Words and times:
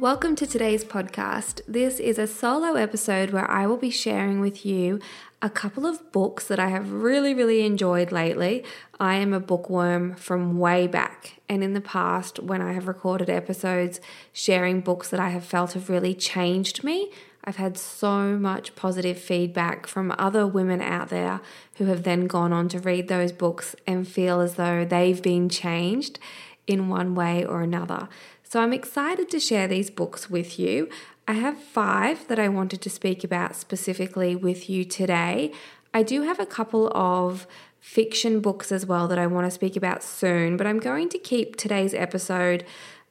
Welcome 0.00 0.36
to 0.36 0.46
today's 0.46 0.84
podcast. 0.84 1.60
This 1.66 1.98
is 1.98 2.20
a 2.20 2.28
solo 2.28 2.76
episode 2.76 3.30
where 3.30 3.50
I 3.50 3.66
will 3.66 3.76
be 3.76 3.90
sharing 3.90 4.38
with 4.38 4.64
you 4.64 5.00
a 5.42 5.50
couple 5.50 5.86
of 5.86 6.12
books 6.12 6.46
that 6.46 6.60
I 6.60 6.68
have 6.68 6.92
really, 6.92 7.34
really 7.34 7.66
enjoyed 7.66 8.12
lately. 8.12 8.62
I 9.00 9.16
am 9.16 9.32
a 9.32 9.40
bookworm 9.40 10.14
from 10.14 10.56
way 10.56 10.86
back, 10.86 11.40
and 11.48 11.64
in 11.64 11.72
the 11.72 11.80
past, 11.80 12.38
when 12.38 12.62
I 12.62 12.74
have 12.74 12.86
recorded 12.86 13.28
episodes 13.28 14.00
sharing 14.32 14.82
books 14.82 15.08
that 15.08 15.18
I 15.18 15.30
have 15.30 15.44
felt 15.44 15.72
have 15.72 15.90
really 15.90 16.14
changed 16.14 16.84
me, 16.84 17.10
I've 17.42 17.56
had 17.56 17.76
so 17.76 18.38
much 18.38 18.76
positive 18.76 19.18
feedback 19.18 19.88
from 19.88 20.14
other 20.16 20.46
women 20.46 20.80
out 20.80 21.08
there 21.08 21.40
who 21.78 21.86
have 21.86 22.04
then 22.04 22.28
gone 22.28 22.52
on 22.52 22.68
to 22.68 22.78
read 22.78 23.08
those 23.08 23.32
books 23.32 23.74
and 23.84 24.06
feel 24.06 24.40
as 24.40 24.54
though 24.54 24.84
they've 24.84 25.20
been 25.20 25.48
changed 25.48 26.20
in 26.68 26.88
one 26.88 27.16
way 27.16 27.44
or 27.44 27.62
another. 27.62 28.08
So 28.48 28.62
I'm 28.62 28.72
excited 28.72 29.28
to 29.28 29.40
share 29.40 29.68
these 29.68 29.90
books 29.90 30.30
with 30.30 30.58
you. 30.58 30.88
I 31.26 31.34
have 31.34 31.62
five 31.62 32.26
that 32.28 32.38
I 32.38 32.48
wanted 32.48 32.80
to 32.80 32.88
speak 32.88 33.22
about 33.22 33.54
specifically 33.54 34.34
with 34.34 34.70
you 34.70 34.86
today. 34.86 35.52
I 35.92 36.02
do 36.02 36.22
have 36.22 36.40
a 36.40 36.46
couple 36.46 36.90
of 36.96 37.46
fiction 37.78 38.40
books 38.40 38.72
as 38.72 38.86
well 38.86 39.06
that 39.08 39.18
I 39.18 39.26
want 39.26 39.46
to 39.46 39.50
speak 39.50 39.76
about 39.76 40.02
soon, 40.02 40.56
but 40.56 40.66
I'm 40.66 40.78
going 40.78 41.10
to 41.10 41.18
keep 41.18 41.56
today's 41.56 41.92
episode 41.92 42.64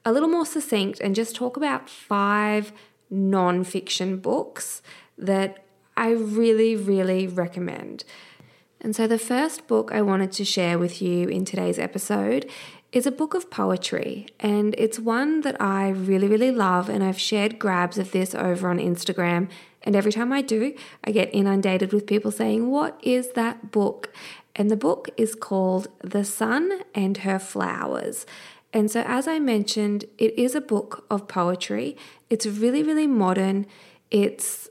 a 0.03 0.11
little 0.11 0.27
more 0.27 0.45
succinct 0.45 0.99
and 1.01 1.13
just 1.13 1.35
talk 1.35 1.55
about 1.55 1.87
five 1.87 2.73
non 3.11 3.63
fiction 3.63 4.17
books 4.17 4.81
that 5.19 5.63
I 5.95 6.13
really, 6.13 6.75
really 6.75 7.27
recommend. 7.27 8.05
And 8.81 8.95
so, 8.95 9.05
the 9.07 9.19
first 9.19 9.67
book 9.67 9.91
I 9.91 10.01
wanted 10.01 10.31
to 10.33 10.45
share 10.45 10.77
with 10.77 11.01
you 11.01 11.27
in 11.27 11.45
today's 11.45 11.79
episode 11.79 12.49
is 12.91 13.05
a 13.05 13.11
book 13.11 13.33
of 13.33 13.49
poetry, 13.49 14.27
and 14.39 14.73
it's 14.77 14.97
one 14.97 15.41
that 15.41 15.61
I 15.61 15.89
really, 15.89 16.27
really 16.27 16.51
love. 16.51 16.89
And 16.89 17.03
I've 17.03 17.19
shared 17.19 17.59
grabs 17.59 17.97
of 17.97 18.11
this 18.11 18.33
over 18.33 18.69
on 18.69 18.79
Instagram. 18.79 19.49
And 19.83 19.95
every 19.95 20.11
time 20.11 20.31
I 20.31 20.41
do, 20.41 20.73
I 21.03 21.11
get 21.11 21.33
inundated 21.33 21.93
with 21.93 22.07
people 22.07 22.31
saying, 22.31 22.69
What 22.69 22.99
is 23.03 23.33
that 23.33 23.71
book? 23.71 24.13
And 24.55 24.71
the 24.71 24.77
book 24.77 25.09
is 25.17 25.35
called 25.35 25.87
The 26.01 26.23
Sun 26.23 26.81
and 26.95 27.17
Her 27.19 27.39
Flowers. 27.39 28.25
And 28.73 28.89
so, 28.89 29.01
as 29.01 29.27
I 29.27 29.39
mentioned, 29.39 30.05
it 30.17 30.37
is 30.37 30.55
a 30.55 30.61
book 30.61 31.05
of 31.09 31.27
poetry. 31.27 31.95
It's 32.29 32.45
really, 32.45 32.83
really 32.83 33.07
modern. 33.07 33.65
It's 34.11 34.69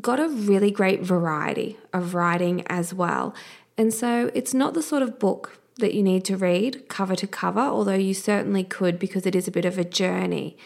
got 0.00 0.20
a 0.20 0.28
really 0.28 0.70
great 0.70 1.02
variety 1.02 1.76
of 1.92 2.14
writing 2.14 2.64
as 2.68 2.94
well. 2.94 3.34
And 3.76 3.92
so, 3.92 4.30
it's 4.34 4.54
not 4.54 4.74
the 4.74 4.82
sort 4.82 5.02
of 5.02 5.18
book 5.18 5.60
that 5.78 5.94
you 5.94 6.02
need 6.02 6.24
to 6.26 6.36
read 6.36 6.88
cover 6.88 7.16
to 7.16 7.26
cover, 7.26 7.60
although 7.60 7.94
you 7.94 8.14
certainly 8.14 8.64
could 8.64 8.98
because 8.98 9.26
it 9.26 9.34
is 9.34 9.48
a 9.48 9.52
bit 9.52 9.64
of 9.64 9.78
a 9.78 9.84
journey. 9.84 10.56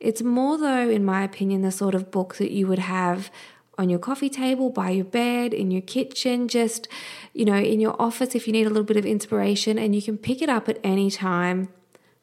It's 0.00 0.22
more, 0.22 0.58
though, 0.58 0.88
in 0.90 1.04
my 1.04 1.22
opinion, 1.22 1.62
the 1.62 1.70
sort 1.70 1.94
of 1.94 2.10
book 2.10 2.36
that 2.36 2.50
you 2.50 2.66
would 2.66 2.80
have 2.80 3.30
on 3.78 3.88
your 3.88 3.98
coffee 3.98 4.28
table, 4.28 4.68
by 4.68 4.90
your 4.90 5.04
bed, 5.04 5.54
in 5.54 5.70
your 5.70 5.82
kitchen, 5.82 6.48
just, 6.48 6.88
you 7.32 7.44
know, 7.44 7.56
in 7.56 7.80
your 7.80 8.00
office 8.00 8.34
if 8.34 8.46
you 8.46 8.52
need 8.52 8.66
a 8.66 8.70
little 8.70 8.84
bit 8.84 8.96
of 8.96 9.06
inspiration, 9.06 9.78
and 9.78 9.94
you 9.94 10.02
can 10.02 10.18
pick 10.18 10.42
it 10.42 10.48
up 10.48 10.68
at 10.68 10.78
any 10.82 11.10
time, 11.10 11.68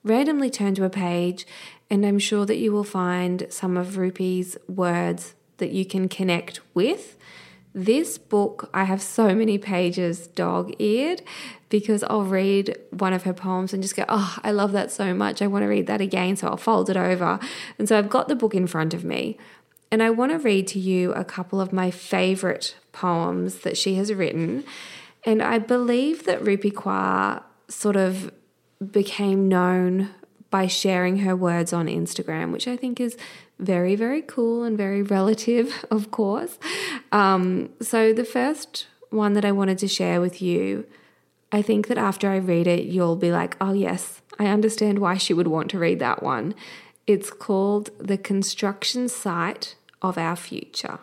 randomly 0.03 0.49
turn 0.49 0.75
to 0.75 0.83
a 0.83 0.89
page, 0.89 1.47
and 1.89 2.05
I'm 2.05 2.19
sure 2.19 2.45
that 2.45 2.57
you 2.57 2.71
will 2.71 2.83
find 2.83 3.47
some 3.49 3.77
of 3.77 3.97
Rupi's 3.97 4.57
words 4.67 5.33
that 5.57 5.71
you 5.71 5.85
can 5.85 6.07
connect 6.07 6.59
with. 6.73 7.17
This 7.73 8.17
book, 8.17 8.69
I 8.73 8.85
have 8.85 9.01
so 9.01 9.35
many 9.35 9.57
pages 9.57 10.27
dog 10.27 10.73
eared 10.79 11.21
because 11.69 12.03
I'll 12.03 12.23
read 12.23 12.77
one 12.89 13.13
of 13.13 13.23
her 13.23 13.33
poems 13.33 13.73
and 13.73 13.83
just 13.83 13.95
go, 13.95 14.05
Oh, 14.09 14.37
I 14.43 14.51
love 14.51 14.71
that 14.71 14.91
so 14.91 15.13
much. 15.13 15.41
I 15.41 15.47
want 15.47 15.63
to 15.63 15.67
read 15.67 15.87
that 15.87 16.01
again. 16.01 16.35
So 16.35 16.47
I'll 16.47 16.57
fold 16.57 16.89
it 16.89 16.97
over. 16.97 17.39
And 17.77 17.87
so 17.87 17.97
I've 17.97 18.09
got 18.09 18.27
the 18.27 18.35
book 18.35 18.55
in 18.55 18.65
front 18.65 18.93
of 18.93 19.03
me. 19.03 19.37
And 19.91 20.03
I 20.03 20.09
want 20.09 20.31
to 20.31 20.39
read 20.39 20.67
to 20.69 20.79
you 20.79 21.13
a 21.13 21.23
couple 21.23 21.61
of 21.61 21.73
my 21.73 21.91
favorite 21.91 22.75
poems 22.91 23.59
that 23.59 23.77
she 23.77 23.95
has 23.95 24.13
written. 24.13 24.63
And 25.23 25.41
I 25.41 25.59
believe 25.59 26.25
that 26.25 26.41
Rupi 26.43 26.71
Kaur 26.71 27.43
sort 27.67 27.95
of 27.95 28.31
became 28.91 29.47
known 29.47 30.09
by 30.49 30.67
sharing 30.67 31.19
her 31.19 31.35
words 31.35 31.73
on 31.73 31.87
Instagram, 31.87 32.51
which 32.51 32.67
I 32.67 32.75
think 32.75 32.99
is 32.99 33.17
very, 33.59 33.95
very 33.95 34.21
cool 34.21 34.63
and 34.63 34.77
very 34.77 35.01
relative, 35.01 35.85
of 35.91 36.11
course. 36.11 36.57
Um, 37.11 37.69
so, 37.81 38.13
the 38.13 38.25
first 38.25 38.87
one 39.09 39.33
that 39.33 39.45
I 39.45 39.51
wanted 39.51 39.77
to 39.79 39.87
share 39.87 40.21
with 40.21 40.41
you, 40.41 40.85
I 41.51 41.61
think 41.61 41.87
that 41.87 41.97
after 41.97 42.29
I 42.29 42.37
read 42.37 42.67
it, 42.67 42.85
you'll 42.85 43.15
be 43.15 43.31
like, 43.31 43.57
oh, 43.59 43.73
yes, 43.73 44.21
I 44.37 44.47
understand 44.47 44.99
why 44.99 45.17
she 45.17 45.33
would 45.33 45.47
want 45.47 45.69
to 45.71 45.79
read 45.79 45.99
that 45.99 46.21
one. 46.21 46.53
It's 47.07 47.31
called 47.31 47.89
The 47.97 48.17
Construction 48.17 49.09
Site 49.09 49.75
of 50.01 50.17
Our 50.17 50.35
Future. 50.35 50.99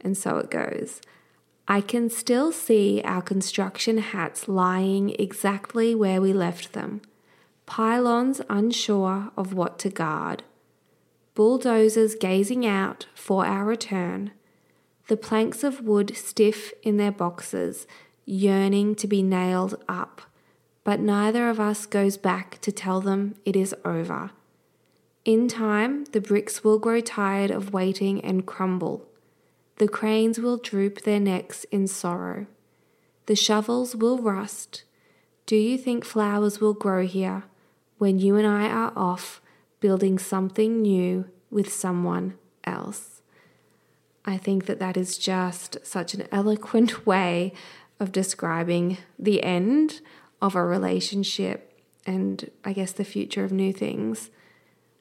And 0.00 0.16
so 0.16 0.38
it 0.38 0.50
goes. 0.50 1.00
I 1.66 1.80
can 1.82 2.08
still 2.08 2.52
see 2.52 3.02
our 3.04 3.20
construction 3.20 3.98
hats 3.98 4.48
lying 4.48 5.10
exactly 5.18 5.94
where 5.94 6.20
we 6.20 6.32
left 6.32 6.72
them, 6.72 7.02
pylons 7.68 8.40
unsure 8.48 9.30
of 9.36 9.52
what 9.52 9.78
to 9.78 9.90
guard 9.90 10.42
bulldozers 11.38 12.16
gazing 12.16 12.66
out 12.66 13.06
for 13.14 13.46
our 13.46 13.64
return, 13.64 14.32
the 15.06 15.16
planks 15.16 15.62
of 15.62 15.82
wood 15.82 16.16
stiff 16.16 16.72
in 16.82 16.96
their 16.96 17.12
boxes, 17.12 17.86
yearning 18.26 18.92
to 18.92 19.06
be 19.06 19.22
nailed 19.22 19.80
up, 19.88 20.22
but 20.82 20.98
neither 20.98 21.48
of 21.48 21.60
us 21.60 21.86
goes 21.86 22.16
back 22.16 22.60
to 22.60 22.72
tell 22.72 23.00
them 23.00 23.36
it 23.44 23.54
is 23.54 23.72
over. 23.84 24.32
In 25.24 25.46
time, 25.46 26.06
the 26.06 26.20
bricks 26.20 26.64
will 26.64 26.80
grow 26.80 27.00
tired 27.00 27.52
of 27.52 27.72
waiting 27.72 28.20
and 28.22 28.44
crumble. 28.44 29.06
The 29.76 29.86
cranes 29.86 30.40
will 30.40 30.56
droop 30.56 31.02
their 31.02 31.20
necks 31.20 31.62
in 31.70 31.86
sorrow. 31.86 32.46
The 33.26 33.36
shovels 33.36 33.94
will 33.94 34.18
rust. 34.18 34.82
Do 35.46 35.54
you 35.54 35.78
think 35.78 36.04
flowers 36.04 36.60
will 36.60 36.74
grow 36.74 37.06
here 37.06 37.44
when 37.98 38.18
you 38.18 38.36
and 38.36 38.46
I 38.46 38.68
are 38.68 38.92
off 38.96 39.40
building 39.80 40.18
something 40.18 40.82
new 40.82 41.26
with 41.50 41.72
someone 41.72 42.34
else. 42.64 43.22
I 44.24 44.36
think 44.36 44.66
that 44.66 44.78
that 44.78 44.96
is 44.96 45.18
just 45.18 45.78
such 45.84 46.14
an 46.14 46.28
eloquent 46.30 47.06
way 47.12 47.52
of 48.00 48.12
describing 48.12 48.98
the 49.18 49.42
end 49.42 50.00
of 50.40 50.54
a 50.54 50.64
relationship 50.64 51.82
and 52.06 52.50
I 52.64 52.72
guess 52.72 52.92
the 52.92 53.04
future 53.04 53.44
of 53.44 53.52
new 53.52 53.72
things. 53.72 54.30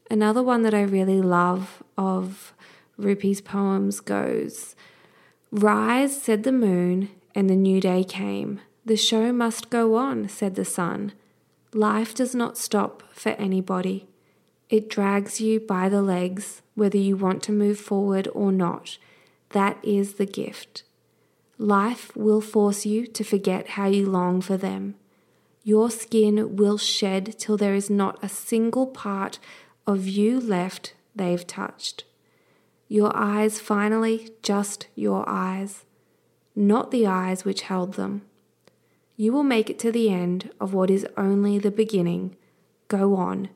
Another 0.09 0.41
one 0.41 0.63
that 0.63 0.73
I 0.73 0.81
really 0.81 1.21
love 1.21 1.83
of 1.97 2.53
Rupi's 2.97 3.41
poems 3.41 3.99
goes 3.99 4.75
Rise, 5.51 6.21
said 6.21 6.43
the 6.43 6.51
moon, 6.51 7.09
and 7.33 7.49
the 7.49 7.55
new 7.55 7.79
day 7.79 8.03
came. 8.03 8.59
The 8.85 8.97
show 8.97 9.31
must 9.31 9.69
go 9.69 9.95
on, 9.95 10.27
said 10.27 10.55
the 10.55 10.65
sun. 10.65 11.13
Life 11.73 12.13
does 12.13 12.33
not 12.33 12.57
stop 12.57 13.03
for 13.11 13.29
anybody. 13.29 14.07
It 14.69 14.89
drags 14.89 15.41
you 15.41 15.59
by 15.59 15.89
the 15.89 16.01
legs, 16.01 16.61
whether 16.75 16.97
you 16.97 17.17
want 17.17 17.43
to 17.43 17.51
move 17.51 17.79
forward 17.79 18.27
or 18.33 18.51
not. 18.51 18.97
That 19.49 19.77
is 19.83 20.15
the 20.15 20.25
gift. 20.25 20.83
Life 21.57 22.15
will 22.15 22.41
force 22.41 22.85
you 22.85 23.07
to 23.07 23.23
forget 23.23 23.69
how 23.69 23.87
you 23.87 24.05
long 24.05 24.41
for 24.41 24.57
them. 24.57 24.95
Your 25.63 25.89
skin 25.89 26.55
will 26.55 26.77
shed 26.77 27.35
till 27.37 27.57
there 27.57 27.75
is 27.75 27.89
not 27.89 28.23
a 28.23 28.29
single 28.29 28.87
part 28.87 29.39
of 29.85 30.07
you 30.07 30.39
left 30.39 30.93
they've 31.15 31.45
touched. 31.45 32.05
Your 32.87 33.11
eyes, 33.15 33.59
finally, 33.59 34.29
just 34.41 34.87
your 34.95 35.27
eyes, 35.27 35.83
not 36.55 36.91
the 36.91 37.05
eyes 37.05 37.43
which 37.43 37.63
held 37.63 37.95
them. 37.95 38.21
You 39.17 39.33
will 39.33 39.43
make 39.43 39.69
it 39.69 39.79
to 39.79 39.91
the 39.91 40.09
end 40.09 40.51
of 40.59 40.73
what 40.73 40.89
is 40.89 41.05
only 41.17 41.57
the 41.59 41.71
beginning. 41.71 42.37
Go 42.87 43.15
on, 43.15 43.49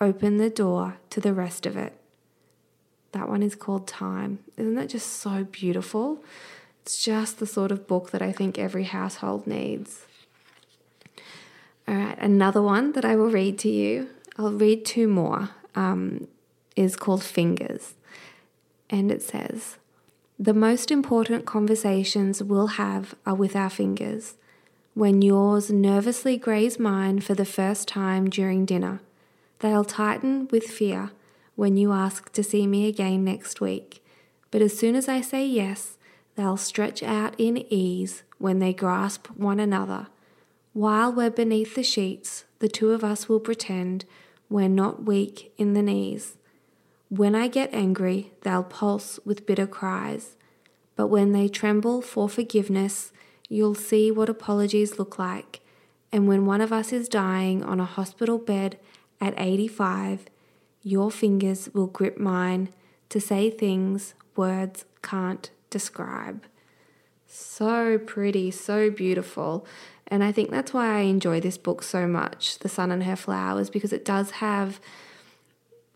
open 0.00 0.36
the 0.36 0.50
door 0.50 0.98
to 1.10 1.20
the 1.20 1.32
rest 1.32 1.64
of 1.64 1.76
it. 1.76 1.98
That 3.12 3.28
one 3.28 3.42
is 3.42 3.54
called 3.54 3.86
Time. 3.86 4.40
Isn't 4.58 4.74
that 4.74 4.90
just 4.90 5.06
so 5.06 5.44
beautiful? 5.44 6.22
It's 6.82 7.02
just 7.02 7.38
the 7.38 7.46
sort 7.46 7.72
of 7.72 7.86
book 7.86 8.10
that 8.10 8.20
I 8.20 8.32
think 8.32 8.58
every 8.58 8.84
household 8.84 9.46
needs. 9.46 10.04
All 11.88 11.94
right, 11.94 12.18
another 12.18 12.60
one 12.60 12.92
that 12.92 13.04
I 13.04 13.16
will 13.16 13.30
read 13.30 13.58
to 13.60 13.70
you. 13.70 14.08
I'll 14.36 14.52
read 14.52 14.84
two 14.84 15.08
more. 15.08 15.50
Um, 15.74 16.26
is 16.76 16.94
called 16.94 17.24
Fingers. 17.24 17.94
And 18.88 19.10
it 19.10 19.22
says, 19.22 19.78
The 20.38 20.54
most 20.54 20.90
important 20.90 21.46
conversations 21.46 22.42
we'll 22.42 22.78
have 22.78 23.14
are 23.24 23.34
with 23.34 23.56
our 23.56 23.70
fingers. 23.70 24.34
When 24.96 25.20
yours 25.20 25.70
nervously 25.70 26.38
graze 26.38 26.78
mine 26.78 27.20
for 27.20 27.34
the 27.34 27.44
first 27.44 27.86
time 27.86 28.30
during 28.30 28.64
dinner, 28.64 29.02
they'll 29.58 29.84
tighten 29.84 30.48
with 30.50 30.64
fear 30.64 31.10
when 31.54 31.76
you 31.76 31.92
ask 31.92 32.32
to 32.32 32.42
see 32.42 32.66
me 32.66 32.88
again 32.88 33.22
next 33.22 33.60
week. 33.60 34.02
But 34.50 34.62
as 34.62 34.78
soon 34.78 34.96
as 34.96 35.06
I 35.06 35.20
say 35.20 35.44
yes, 35.44 35.98
they'll 36.34 36.56
stretch 36.56 37.02
out 37.02 37.34
in 37.36 37.58
ease 37.70 38.22
when 38.38 38.58
they 38.58 38.72
grasp 38.72 39.26
one 39.36 39.60
another. 39.60 40.06
While 40.72 41.12
we're 41.12 41.28
beneath 41.28 41.74
the 41.74 41.82
sheets, 41.82 42.46
the 42.60 42.68
two 42.68 42.92
of 42.92 43.04
us 43.04 43.28
will 43.28 43.38
pretend 43.38 44.06
we're 44.48 44.66
not 44.66 45.04
weak 45.04 45.52
in 45.58 45.74
the 45.74 45.82
knees. 45.82 46.38
When 47.10 47.34
I 47.34 47.48
get 47.48 47.74
angry, 47.74 48.32
they'll 48.44 48.62
pulse 48.62 49.20
with 49.26 49.44
bitter 49.44 49.66
cries. 49.66 50.36
But 50.96 51.08
when 51.08 51.32
they 51.32 51.48
tremble 51.48 52.00
for 52.00 52.30
forgiveness, 52.30 53.12
you'll 53.48 53.74
see 53.74 54.10
what 54.10 54.28
apologies 54.28 54.98
look 54.98 55.18
like. 55.18 55.60
And 56.12 56.26
when 56.26 56.46
one 56.46 56.60
of 56.60 56.72
us 56.72 56.92
is 56.92 57.08
dying 57.08 57.62
on 57.62 57.80
a 57.80 57.84
hospital 57.84 58.38
bed 58.38 58.78
at 59.20 59.34
85, 59.36 60.26
your 60.82 61.10
fingers 61.10 61.68
will 61.74 61.86
grip 61.86 62.18
mine 62.18 62.68
to 63.08 63.20
say 63.20 63.50
things 63.50 64.14
words 64.36 64.84
can't 65.02 65.50
describe. 65.70 66.44
So 67.26 67.98
pretty, 67.98 68.50
so 68.50 68.90
beautiful. 68.90 69.66
And 70.06 70.22
I 70.22 70.30
think 70.30 70.50
that's 70.50 70.72
why 70.72 70.98
I 70.98 71.00
enjoy 71.00 71.40
this 71.40 71.58
book 71.58 71.82
so 71.82 72.06
much, 72.06 72.60
The 72.60 72.68
Sun 72.68 72.92
and 72.92 73.04
Her 73.04 73.16
Flowers, 73.16 73.70
because 73.70 73.92
it 73.92 74.04
does 74.04 74.32
have 74.32 74.80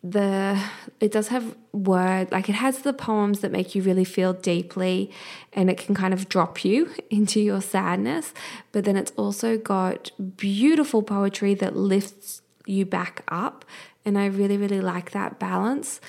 the 0.02 0.58
it 0.98 1.12
does 1.12 1.28
have 1.28 1.54
word 1.72 2.32
like 2.32 2.48
it 2.48 2.54
has 2.54 2.78
the 2.78 2.92
poems 2.92 3.40
that 3.40 3.52
make 3.52 3.74
you 3.74 3.82
really 3.82 4.04
feel 4.04 4.32
deeply 4.32 5.10
and 5.52 5.68
it 5.68 5.76
can 5.76 5.94
kind 5.94 6.14
of 6.14 6.26
drop 6.26 6.64
you 6.64 6.90
into 7.10 7.38
your 7.38 7.60
sadness 7.60 8.32
but 8.72 8.84
then 8.84 8.96
it's 8.96 9.12
also 9.16 9.58
got 9.58 10.10
beautiful 10.38 11.02
poetry 11.02 11.52
that 11.52 11.76
lifts 11.76 12.40
you 12.64 12.86
back 12.86 13.22
up 13.28 13.66
and 14.04 14.18
I 14.18 14.26
really, 14.26 14.56
really 14.56 14.80
like 14.80 15.10
that 15.12 15.38
balance. 15.38 16.00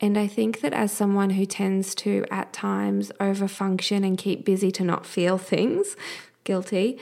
And 0.00 0.18
I 0.18 0.26
think 0.26 0.60
that 0.60 0.72
as 0.72 0.92
someone 0.92 1.30
who 1.30 1.44
tends 1.44 1.94
to 1.96 2.24
at 2.30 2.52
times 2.52 3.12
overfunction 3.20 4.04
and 4.06 4.16
keep 4.16 4.44
busy 4.44 4.70
to 4.72 4.84
not 4.84 5.06
feel 5.06 5.38
things, 5.38 5.96
guilty, 6.44 6.98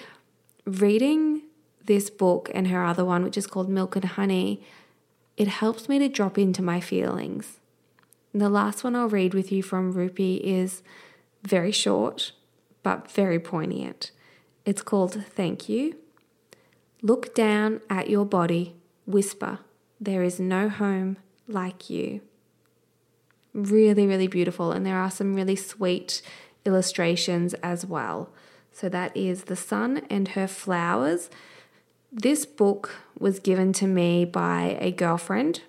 reading 0.64 1.42
this 1.84 2.10
book 2.10 2.50
and 2.54 2.68
her 2.68 2.84
other 2.84 3.04
one, 3.04 3.24
which 3.24 3.36
is 3.36 3.46
called 3.46 3.68
Milk 3.68 3.96
and 3.96 4.04
Honey, 4.04 4.62
it 5.38 5.48
helps 5.48 5.88
me 5.88 5.98
to 6.00 6.08
drop 6.08 6.36
into 6.36 6.60
my 6.60 6.80
feelings. 6.80 7.60
And 8.32 8.42
the 8.42 8.50
last 8.50 8.82
one 8.82 8.96
I'll 8.96 9.08
read 9.08 9.32
with 9.32 9.50
you 9.52 9.62
from 9.62 9.94
Rupi 9.94 10.40
is 10.40 10.82
very 11.44 11.70
short, 11.70 12.32
but 12.82 13.10
very 13.10 13.38
poignant. 13.38 14.10
It's 14.66 14.82
called 14.82 15.24
Thank 15.30 15.68
You. 15.68 15.96
Look 17.00 17.34
down 17.34 17.80
at 17.88 18.10
your 18.10 18.26
body, 18.26 18.74
whisper, 19.06 19.60
there 20.00 20.24
is 20.24 20.40
no 20.40 20.68
home 20.68 21.16
like 21.46 21.88
you. 21.88 22.20
Really, 23.54 24.06
really 24.06 24.26
beautiful. 24.26 24.72
And 24.72 24.84
there 24.84 24.98
are 24.98 25.10
some 25.10 25.34
really 25.34 25.56
sweet 25.56 26.20
illustrations 26.64 27.54
as 27.54 27.86
well. 27.86 28.30
So 28.72 28.88
that 28.88 29.16
is 29.16 29.44
The 29.44 29.56
Sun 29.56 30.02
and 30.10 30.28
Her 30.28 30.46
Flowers. 30.46 31.30
This 32.10 32.46
book 32.46 32.96
was 33.18 33.38
given 33.38 33.74
to 33.74 33.86
me 33.86 34.24
by 34.24 34.78
a 34.80 34.90
girlfriend 34.90 35.60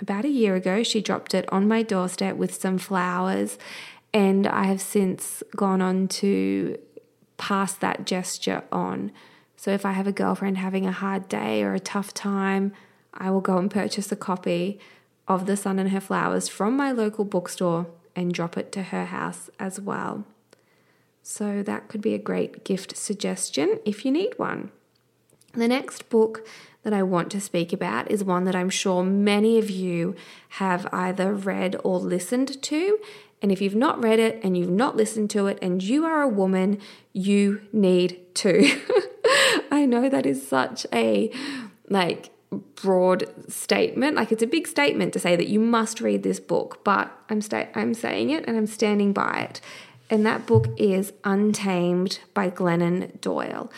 about 0.00 0.26
a 0.26 0.30
year 0.30 0.54
ago. 0.54 0.82
She 0.82 1.00
dropped 1.00 1.32
it 1.32 1.50
on 1.50 1.66
my 1.66 1.82
doorstep 1.82 2.36
with 2.36 2.54
some 2.54 2.76
flowers, 2.76 3.56
and 4.12 4.46
I 4.46 4.64
have 4.64 4.82
since 4.82 5.42
gone 5.56 5.80
on 5.80 6.06
to 6.08 6.78
pass 7.38 7.72
that 7.74 8.04
gesture 8.04 8.64
on. 8.70 9.12
So 9.56 9.70
if 9.70 9.86
I 9.86 9.92
have 9.92 10.06
a 10.06 10.12
girlfriend 10.12 10.58
having 10.58 10.84
a 10.84 10.92
hard 10.92 11.26
day 11.26 11.62
or 11.62 11.72
a 11.72 11.80
tough 11.80 12.12
time, 12.12 12.72
I 13.14 13.30
will 13.30 13.40
go 13.40 13.56
and 13.56 13.70
purchase 13.70 14.12
a 14.12 14.16
copy 14.16 14.78
of 15.26 15.46
The 15.46 15.56
Sun 15.56 15.78
and 15.78 15.90
Her 15.90 16.00
Flowers 16.00 16.48
from 16.48 16.76
my 16.76 16.92
local 16.92 17.24
bookstore 17.24 17.86
and 18.14 18.34
drop 18.34 18.58
it 18.58 18.72
to 18.72 18.82
her 18.82 19.06
house 19.06 19.48
as 19.58 19.80
well. 19.80 20.24
So 21.22 21.62
that 21.62 21.88
could 21.88 22.02
be 22.02 22.14
a 22.14 22.18
great 22.18 22.64
gift 22.64 22.94
suggestion 22.96 23.80
if 23.86 24.04
you 24.04 24.12
need 24.12 24.38
one. 24.38 24.70
The 25.52 25.68
next 25.68 26.08
book 26.08 26.46
that 26.82 26.92
I 26.92 27.02
want 27.02 27.30
to 27.32 27.40
speak 27.40 27.72
about 27.72 28.10
is 28.10 28.22
one 28.22 28.44
that 28.44 28.54
I'm 28.54 28.70
sure 28.70 29.02
many 29.02 29.58
of 29.58 29.70
you 29.70 30.14
have 30.50 30.86
either 30.92 31.34
read 31.34 31.76
or 31.84 31.98
listened 31.98 32.62
to. 32.62 32.98
And 33.40 33.52
if 33.52 33.60
you've 33.60 33.74
not 33.74 34.02
read 34.02 34.18
it 34.18 34.40
and 34.42 34.56
you've 34.56 34.70
not 34.70 34.96
listened 34.96 35.30
to 35.30 35.46
it 35.46 35.58
and 35.62 35.82
you 35.82 36.04
are 36.04 36.22
a 36.22 36.28
woman, 36.28 36.80
you 37.12 37.60
need 37.72 38.34
to. 38.36 38.80
I 39.70 39.84
know 39.86 40.08
that 40.08 40.26
is 40.26 40.46
such 40.46 40.86
a 40.92 41.30
like 41.88 42.30
broad 42.50 43.24
statement. 43.50 44.16
Like 44.16 44.32
it's 44.32 44.42
a 44.42 44.46
big 44.46 44.66
statement 44.66 45.12
to 45.12 45.20
say 45.20 45.36
that 45.36 45.48
you 45.48 45.60
must 45.60 46.00
read 46.00 46.22
this 46.22 46.40
book, 46.40 46.82
but 46.84 47.12
I'm 47.28 47.40
sta- 47.40 47.68
I'm 47.74 47.94
saying 47.94 48.30
it 48.30 48.44
and 48.46 48.56
I'm 48.56 48.66
standing 48.66 49.12
by 49.12 49.48
it. 49.50 49.60
And 50.10 50.24
that 50.24 50.46
book 50.46 50.68
is 50.78 51.12
Untamed 51.24 52.20
by 52.32 52.50
Glennon 52.50 53.20
Doyle. 53.20 53.70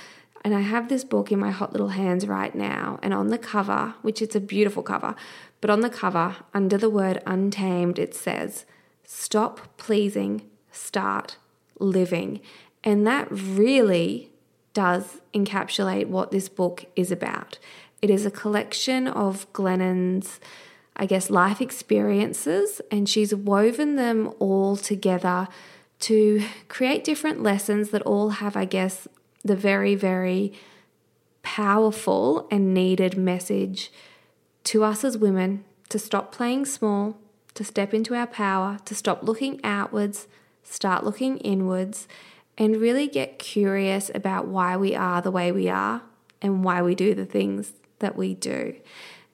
And 0.42 0.54
I 0.54 0.60
have 0.60 0.88
this 0.88 1.04
book 1.04 1.30
in 1.30 1.38
my 1.38 1.50
hot 1.50 1.72
little 1.72 1.88
hands 1.88 2.26
right 2.26 2.54
now. 2.54 2.98
And 3.02 3.12
on 3.12 3.28
the 3.28 3.38
cover, 3.38 3.94
which 4.02 4.22
it's 4.22 4.34
a 4.34 4.40
beautiful 4.40 4.82
cover, 4.82 5.14
but 5.60 5.70
on 5.70 5.80
the 5.80 5.90
cover, 5.90 6.36
under 6.54 6.78
the 6.78 6.90
word 6.90 7.22
untamed, 7.26 7.98
it 7.98 8.14
says, 8.14 8.64
Stop 9.04 9.76
pleasing, 9.76 10.42
start 10.70 11.36
living. 11.78 12.40
And 12.82 13.06
that 13.06 13.28
really 13.30 14.30
does 14.72 15.20
encapsulate 15.34 16.06
what 16.06 16.30
this 16.30 16.48
book 16.48 16.86
is 16.96 17.10
about. 17.10 17.58
It 18.00 18.08
is 18.08 18.24
a 18.24 18.30
collection 18.30 19.08
of 19.08 19.52
Glennon's, 19.52 20.40
I 20.96 21.06
guess, 21.06 21.28
life 21.28 21.60
experiences, 21.60 22.80
and 22.90 23.08
she's 23.08 23.34
woven 23.34 23.96
them 23.96 24.32
all 24.38 24.76
together 24.76 25.48
to 26.00 26.42
create 26.68 27.04
different 27.04 27.42
lessons 27.42 27.90
that 27.90 28.02
all 28.02 28.30
have, 28.30 28.56
I 28.56 28.64
guess, 28.64 29.06
the 29.44 29.56
very, 29.56 29.94
very 29.94 30.52
powerful 31.42 32.46
and 32.50 32.74
needed 32.74 33.16
message 33.16 33.90
to 34.64 34.84
us 34.84 35.04
as 35.04 35.16
women 35.16 35.64
to 35.88 35.98
stop 35.98 36.32
playing 36.32 36.64
small, 36.64 37.18
to 37.54 37.64
step 37.64 37.92
into 37.92 38.14
our 38.14 38.26
power, 38.26 38.78
to 38.84 38.94
stop 38.94 39.22
looking 39.22 39.60
outwards, 39.64 40.28
start 40.62 41.04
looking 41.04 41.38
inwards, 41.38 42.06
and 42.56 42.76
really 42.76 43.08
get 43.08 43.38
curious 43.38 44.10
about 44.14 44.46
why 44.46 44.76
we 44.76 44.94
are 44.94 45.22
the 45.22 45.30
way 45.30 45.50
we 45.50 45.68
are 45.68 46.02
and 46.42 46.62
why 46.62 46.82
we 46.82 46.94
do 46.94 47.14
the 47.14 47.26
things 47.26 47.72
that 47.98 48.16
we 48.16 48.34
do. 48.34 48.74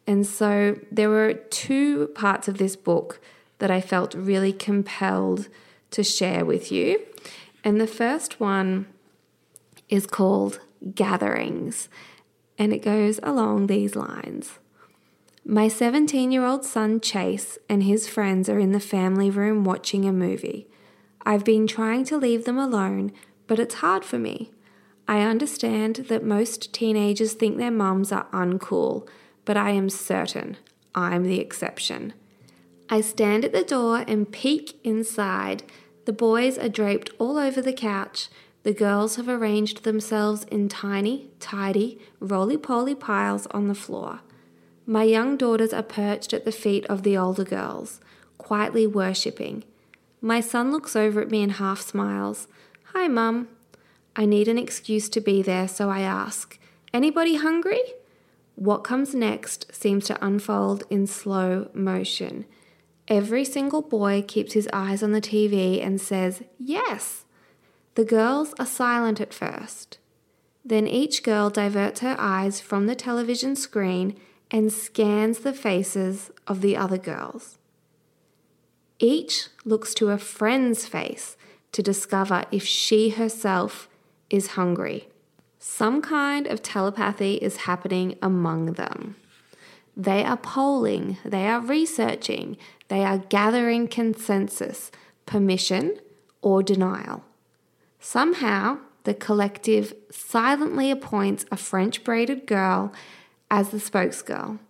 And 0.06 0.26
so 0.26 0.78
there 0.90 1.10
were 1.10 1.34
two 1.34 2.08
parts 2.08 2.46
of 2.46 2.58
this 2.58 2.76
book 2.76 3.20
that 3.58 3.70
I 3.70 3.80
felt 3.80 4.14
really 4.14 4.52
compelled 4.52 5.48
to 5.90 6.04
share 6.04 6.44
with 6.44 6.70
you. 6.70 7.00
And 7.64 7.80
the 7.80 7.86
first 7.86 8.38
one 8.38 8.86
is 9.88 10.06
called 10.06 10.60
Gatherings. 10.94 11.88
and 12.58 12.72
it 12.72 12.82
goes 12.82 13.20
along 13.22 13.66
these 13.66 13.94
lines. 13.94 14.58
My 15.44 15.68
17 15.68 16.32
year 16.32 16.44
old 16.44 16.64
son 16.64 17.00
Chase 17.00 17.58
and 17.68 17.82
his 17.82 18.08
friends 18.08 18.48
are 18.48 18.58
in 18.58 18.72
the 18.72 18.80
family 18.80 19.30
room 19.30 19.62
watching 19.62 20.06
a 20.06 20.12
movie. 20.12 20.66
I've 21.24 21.44
been 21.44 21.66
trying 21.66 22.04
to 22.06 22.16
leave 22.16 22.46
them 22.46 22.58
alone, 22.58 23.12
but 23.46 23.58
it's 23.58 23.76
hard 23.76 24.04
for 24.04 24.18
me. 24.18 24.50
I 25.06 25.20
understand 25.20 26.06
that 26.08 26.24
most 26.24 26.72
teenagers 26.72 27.34
think 27.34 27.58
their 27.58 27.70
mums 27.70 28.10
are 28.10 28.26
uncool, 28.32 29.06
but 29.44 29.56
I 29.56 29.70
am 29.70 29.90
certain 29.90 30.56
I'm 30.94 31.24
the 31.24 31.40
exception. 31.40 32.14
I 32.88 33.00
stand 33.02 33.44
at 33.44 33.52
the 33.52 33.62
door 33.62 34.04
and 34.08 34.32
peek 34.32 34.80
inside. 34.82 35.62
The 36.06 36.12
boys 36.12 36.56
are 36.56 36.68
draped 36.68 37.10
all 37.18 37.36
over 37.36 37.60
the 37.60 37.72
couch. 37.72 38.28
The 38.66 38.74
girls 38.74 39.14
have 39.14 39.28
arranged 39.28 39.84
themselves 39.84 40.42
in 40.50 40.68
tiny, 40.68 41.30
tidy, 41.38 42.00
roly 42.18 42.56
poly 42.56 42.96
piles 42.96 43.46
on 43.52 43.68
the 43.68 43.76
floor. 43.76 44.22
My 44.84 45.04
young 45.04 45.36
daughters 45.36 45.72
are 45.72 45.84
perched 45.84 46.32
at 46.32 46.44
the 46.44 46.50
feet 46.50 46.84
of 46.86 47.04
the 47.04 47.16
older 47.16 47.44
girls, 47.44 48.00
quietly 48.38 48.84
worshipping. 48.84 49.62
My 50.20 50.40
son 50.40 50.72
looks 50.72 50.96
over 50.96 51.20
at 51.20 51.30
me 51.30 51.44
and 51.44 51.52
half 51.52 51.80
smiles. 51.80 52.48
Hi, 52.86 53.06
Mum. 53.06 53.46
I 54.16 54.26
need 54.26 54.48
an 54.48 54.58
excuse 54.58 55.08
to 55.10 55.20
be 55.20 55.42
there, 55.42 55.68
so 55.68 55.88
I 55.88 56.00
ask, 56.00 56.58
Anybody 56.92 57.36
hungry? 57.36 57.84
What 58.56 58.78
comes 58.78 59.14
next 59.14 59.72
seems 59.72 60.06
to 60.06 60.26
unfold 60.26 60.82
in 60.90 61.06
slow 61.06 61.70
motion. 61.72 62.46
Every 63.06 63.44
single 63.44 63.82
boy 63.82 64.24
keeps 64.26 64.54
his 64.54 64.68
eyes 64.72 65.04
on 65.04 65.12
the 65.12 65.20
TV 65.20 65.80
and 65.80 66.00
says, 66.00 66.42
Yes. 66.58 67.25
The 67.96 68.04
girls 68.04 68.54
are 68.58 68.66
silent 68.66 69.22
at 69.22 69.32
first. 69.32 69.98
Then 70.62 70.86
each 70.86 71.22
girl 71.22 71.48
diverts 71.48 72.00
her 72.00 72.14
eyes 72.18 72.60
from 72.60 72.86
the 72.86 72.94
television 72.94 73.56
screen 73.56 74.18
and 74.50 74.70
scans 74.70 75.38
the 75.38 75.54
faces 75.54 76.30
of 76.46 76.60
the 76.60 76.76
other 76.76 76.98
girls. 76.98 77.56
Each 78.98 79.48
looks 79.64 79.94
to 79.94 80.10
a 80.10 80.18
friend's 80.18 80.86
face 80.86 81.38
to 81.72 81.82
discover 81.82 82.44
if 82.50 82.66
she 82.66 83.10
herself 83.10 83.88
is 84.28 84.48
hungry. 84.48 85.08
Some 85.58 86.02
kind 86.02 86.46
of 86.46 86.62
telepathy 86.62 87.36
is 87.36 87.64
happening 87.68 88.18
among 88.20 88.74
them. 88.74 89.16
They 89.96 90.22
are 90.22 90.36
polling, 90.36 91.16
they 91.24 91.48
are 91.48 91.60
researching, 91.60 92.58
they 92.88 93.04
are 93.04 93.18
gathering 93.18 93.88
consensus, 93.88 94.90
permission, 95.24 95.98
or 96.42 96.62
denial. 96.62 97.24
Somehow, 98.08 98.78
the 99.02 99.14
collective 99.14 99.92
silently 100.12 100.92
appoints 100.92 101.44
a 101.50 101.56
French 101.56 102.04
braided 102.04 102.46
girl 102.46 102.92
as 103.50 103.70
the 103.70 103.78
spokesgirl. 103.78 104.60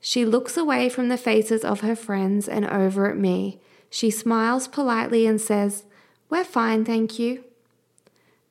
She 0.00 0.24
looks 0.24 0.56
away 0.56 0.88
from 0.88 1.10
the 1.10 1.18
faces 1.18 1.64
of 1.64 1.82
her 1.82 1.94
friends 1.94 2.48
and 2.48 2.64
over 2.64 3.10
at 3.10 3.18
me. 3.18 3.60
She 3.90 4.10
smiles 4.10 4.68
politely 4.68 5.26
and 5.26 5.38
says, 5.38 5.84
We're 6.30 6.44
fine, 6.44 6.86
thank 6.86 7.18
you. 7.18 7.44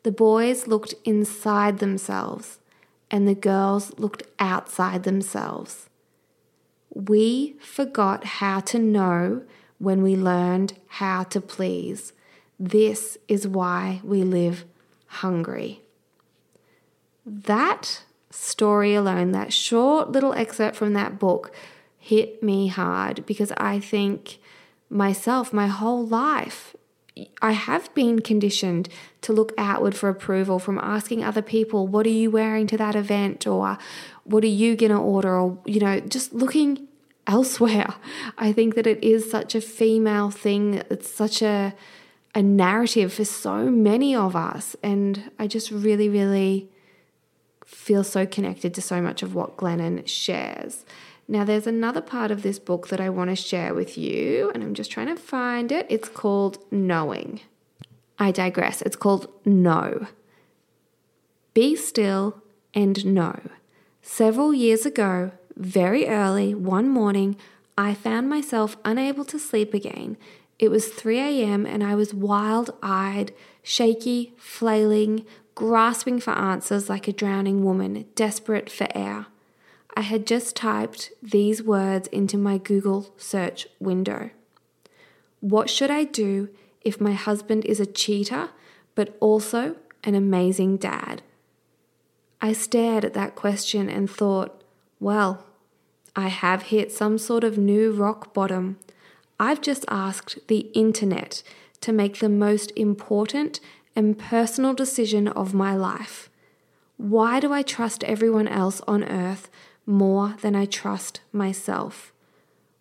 The 0.03 0.11
boys 0.11 0.67
looked 0.67 0.93
inside 1.03 1.79
themselves, 1.79 2.59
and 3.09 3.27
the 3.27 3.33
girls 3.33 3.97
looked 3.97 4.21
outside 4.37 5.01
themselves. 5.01 5.89
We 6.93 7.55
forgot 7.59 8.23
how 8.23 8.59
to 8.59 8.77
know 8.77 9.41
when 9.79 10.03
we 10.03 10.15
learned 10.15 10.77
how 10.89 11.23
to 11.23 11.41
please. 11.41 12.13
This 12.59 13.17
is 13.27 13.47
why 13.47 14.01
we 14.03 14.23
live 14.23 14.65
hungry. 15.07 15.81
That 17.25 18.03
story 18.29 18.93
alone, 18.95 19.31
that 19.31 19.53
short 19.53 20.11
little 20.11 20.33
excerpt 20.33 20.75
from 20.75 20.93
that 20.93 21.19
book, 21.19 21.51
hit 21.97 22.41
me 22.41 22.67
hard 22.67 23.25
because 23.25 23.51
I 23.57 23.79
think 23.79 24.39
myself, 24.89 25.51
my 25.51 25.67
whole 25.67 26.05
life, 26.05 26.75
I 27.41 27.51
have 27.51 27.93
been 27.93 28.21
conditioned 28.21 28.89
to 29.21 29.33
look 29.33 29.51
outward 29.57 29.95
for 29.95 30.07
approval 30.07 30.59
from 30.59 30.77
asking 30.77 31.23
other 31.23 31.41
people, 31.41 31.87
What 31.87 32.05
are 32.05 32.09
you 32.09 32.29
wearing 32.31 32.67
to 32.67 32.77
that 32.77 32.95
event? 32.95 33.47
or 33.47 33.77
What 34.23 34.43
are 34.43 34.47
you 34.47 34.75
going 34.75 34.91
to 34.91 34.97
order? 34.97 35.37
or, 35.37 35.57
you 35.65 35.79
know, 35.79 35.99
just 35.99 36.33
looking 36.33 36.87
elsewhere. 37.25 37.95
I 38.37 38.53
think 38.53 38.75
that 38.75 38.87
it 38.87 39.03
is 39.03 39.29
such 39.29 39.55
a 39.55 39.61
female 39.61 40.29
thing. 40.29 40.83
It's 40.89 41.09
such 41.09 41.41
a 41.41 41.73
a 42.35 42.41
narrative 42.41 43.13
for 43.13 43.25
so 43.25 43.69
many 43.69 44.15
of 44.15 44.35
us. 44.35 44.75
And 44.83 45.31
I 45.39 45.47
just 45.47 45.71
really, 45.71 46.09
really 46.09 46.69
feel 47.65 48.03
so 48.03 48.25
connected 48.25 48.73
to 48.73 48.81
so 48.81 49.01
much 49.01 49.23
of 49.23 49.35
what 49.35 49.57
Glennon 49.57 50.07
shares. 50.07 50.85
Now, 51.27 51.43
there's 51.43 51.67
another 51.67 51.99
part 51.99 52.31
of 52.31 52.41
this 52.41 52.57
book 52.57 52.87
that 52.87 53.01
I 53.01 53.09
want 53.09 53.29
to 53.29 53.35
share 53.35 53.73
with 53.73 53.97
you, 53.97 54.49
and 54.53 54.63
I'm 54.63 54.73
just 54.73 54.91
trying 54.91 55.07
to 55.07 55.17
find 55.17 55.71
it. 55.73 55.85
It's 55.89 56.07
called 56.07 56.59
Knowing. 56.71 57.41
I 58.17 58.31
digress. 58.31 58.81
It's 58.81 58.95
called 58.95 59.27
Know. 59.43 60.07
Be 61.53 61.75
still 61.75 62.41
and 62.73 63.05
know. 63.05 63.41
Several 64.01 64.53
years 64.53 64.85
ago, 64.85 65.31
very 65.57 66.07
early, 66.07 66.55
one 66.55 66.87
morning, 66.87 67.35
I 67.77 67.93
found 67.93 68.29
myself 68.29 68.77
unable 68.85 69.25
to 69.25 69.37
sleep 69.37 69.73
again 69.73 70.17
it 70.59 70.69
was 70.69 70.87
3 70.87 71.19
a.m. 71.19 71.65
and 71.65 71.83
I 71.83 71.95
was 71.95 72.13
wild 72.13 72.71
eyed, 72.81 73.31
shaky, 73.61 74.33
flailing, 74.37 75.25
grasping 75.53 76.19
for 76.19 76.31
answers 76.31 76.89
like 76.89 77.07
a 77.07 77.13
drowning 77.13 77.63
woman, 77.63 78.05
desperate 78.15 78.69
for 78.69 78.87
air. 78.95 79.27
I 79.95 80.01
had 80.01 80.27
just 80.27 80.55
typed 80.55 81.11
these 81.21 81.63
words 81.63 82.07
into 82.09 82.37
my 82.37 82.57
Google 82.57 83.13
search 83.17 83.67
window. 83.79 84.29
What 85.39 85.69
should 85.69 85.91
I 85.91 86.03
do 86.03 86.49
if 86.81 87.01
my 87.01 87.13
husband 87.13 87.65
is 87.65 87.79
a 87.79 87.85
cheater, 87.85 88.49
but 88.95 89.15
also 89.19 89.75
an 90.03 90.15
amazing 90.15 90.77
dad? 90.77 91.21
I 92.41 92.53
stared 92.53 93.05
at 93.05 93.13
that 93.15 93.35
question 93.35 93.89
and 93.89 94.09
thought, 94.09 94.63
well, 94.99 95.45
I 96.15 96.27
have 96.29 96.63
hit 96.63 96.91
some 96.91 97.17
sort 97.17 97.43
of 97.43 97.57
new 97.57 97.91
rock 97.91 98.33
bottom. 98.33 98.77
I've 99.39 99.61
just 99.61 99.85
asked 99.87 100.39
the 100.47 100.69
internet 100.73 101.43
to 101.81 101.91
make 101.91 102.19
the 102.19 102.29
most 102.29 102.71
important 102.75 103.59
and 103.95 104.17
personal 104.17 104.73
decision 104.73 105.27
of 105.27 105.53
my 105.53 105.75
life. 105.75 106.29
Why 106.97 107.39
do 107.39 107.53
I 107.53 107.61
trust 107.61 108.03
everyone 108.03 108.47
else 108.47 108.81
on 108.87 109.03
earth 109.03 109.49
more 109.85 110.35
than 110.41 110.55
I 110.55 110.65
trust 110.65 111.21
myself? 111.31 112.11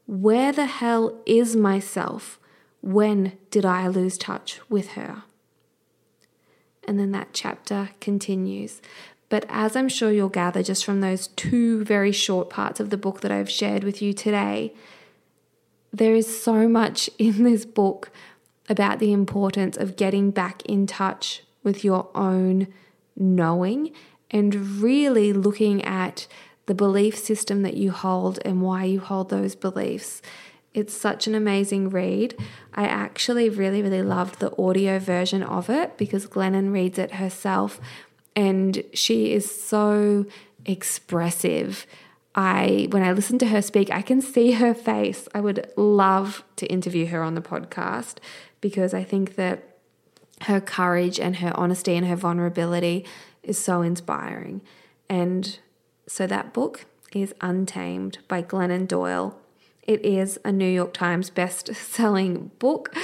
Where 0.07 0.53
the 0.53 0.67
hell 0.67 1.19
is 1.27 1.55
myself? 1.55 2.39
When 2.81 3.33
did 3.51 3.65
I 3.65 3.89
lose 3.89 4.17
touch 4.17 4.61
with 4.71 4.91
her? 4.91 5.25
And 6.87 6.99
then 6.99 7.13
that 7.13 7.31
chapter 7.33 7.91
continues. 8.01 8.81
But 9.29 9.45
as 9.49 9.75
I'm 9.75 9.89
sure 9.89 10.13
you'll 10.13 10.29
gather 10.29 10.63
just 10.63 10.85
from 10.85 11.01
those 11.01 11.27
two 11.29 11.85
very 11.85 12.13
short 12.13 12.49
parts 12.49 12.79
of 12.79 12.91
the 12.91 12.97
book 12.97 13.21
that 13.23 13.33
I've 13.33 13.51
shared 13.51 13.83
with 13.83 14.01
you 14.01 14.13
today, 14.13 14.73
there 15.93 16.14
is 16.14 16.43
so 16.43 16.69
much 16.69 17.09
in 17.19 17.43
this 17.43 17.64
book 17.64 18.11
about 18.69 18.99
the 18.99 19.12
importance 19.12 19.76
of 19.76 19.97
getting 19.97 20.31
back 20.31 20.62
in 20.66 20.87
touch 20.87 21.43
with 21.62 21.85
your 21.85 22.09
own 22.14 22.69
knowing 23.16 23.93
and 24.31 24.55
really 24.83 25.33
looking 25.33 25.83
at 25.85 26.26
the 26.66 26.75
belief 26.75 27.16
system 27.16 27.62
that 27.62 27.76
you 27.76 27.93
hold 27.93 28.38
and 28.45 28.61
why 28.61 28.85
you 28.85 29.00
hold 29.00 29.31
those 29.31 29.55
beliefs. 29.55 30.21
It's 30.75 30.95
such 30.95 31.26
an 31.26 31.35
amazing 31.35 31.88
read. 31.90 32.35
I 32.75 32.85
actually 32.85 33.49
really, 33.49 33.81
really 33.83 34.02
loved 34.02 34.40
the 34.40 34.55
audio 34.61 34.99
version 34.99 35.43
of 35.43 35.71
it 35.71 35.97
because 35.97 36.26
Glennon 36.26 36.73
reads 36.73 36.99
it 36.99 37.12
herself 37.12 37.81
and 38.35 38.85
she 38.93 39.33
is 39.33 39.50
so 39.50 40.26
expressive. 40.66 41.87
I 42.37 42.88
when 42.90 43.02
I 43.02 43.12
listen 43.12 43.38
to 43.38 43.47
her 43.47 43.62
speak, 43.62 43.90
I 43.90 44.02
can 44.02 44.21
see 44.21 44.52
her 44.52 44.75
face. 44.75 45.26
I 45.35 45.40
would 45.40 45.73
love 45.76 46.45
to 46.57 46.66
interview 46.66 47.07
her 47.07 47.23
on 47.23 47.35
the 47.35 47.40
podcast 47.40 48.19
because 48.61 48.93
I 48.93 49.02
think 49.02 49.37
that 49.37 49.78
her 50.43 50.61
courage 50.61 51.19
and 51.19 51.37
her 51.37 51.52
honesty 51.57 51.97
and 51.97 52.07
her 52.07 52.16
vulnerability 52.16 53.07
is 53.43 53.59
so 53.59 53.81
inspiring. 53.81 54.61
And 55.09 55.59
so 56.07 56.26
that 56.26 56.52
book 56.52 56.85
is 57.14 57.35
Untamed 57.40 58.19
by 58.28 58.43
Glennon 58.43 58.87
Doyle. 58.87 59.38
It 59.83 60.05
is 60.05 60.38
a 60.45 60.52
New 60.52 60.69
York 60.69 60.93
Times 60.93 61.31
best-selling 61.31 62.50
book, 62.59 62.95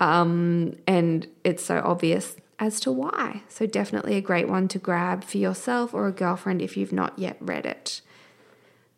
um, 0.00 0.74
and 0.86 1.28
it's 1.44 1.62
so 1.62 1.82
obvious 1.84 2.34
as 2.58 2.80
to 2.80 2.90
why. 2.90 3.42
So 3.48 3.66
definitely 3.66 4.16
a 4.16 4.22
great 4.22 4.48
one 4.48 4.66
to 4.68 4.78
grab 4.78 5.22
for 5.22 5.36
yourself 5.36 5.92
or 5.92 6.08
a 6.08 6.12
girlfriend 6.12 6.62
if 6.62 6.76
you've 6.76 6.92
not 6.92 7.18
yet 7.18 7.36
read 7.40 7.66
it. 7.66 8.00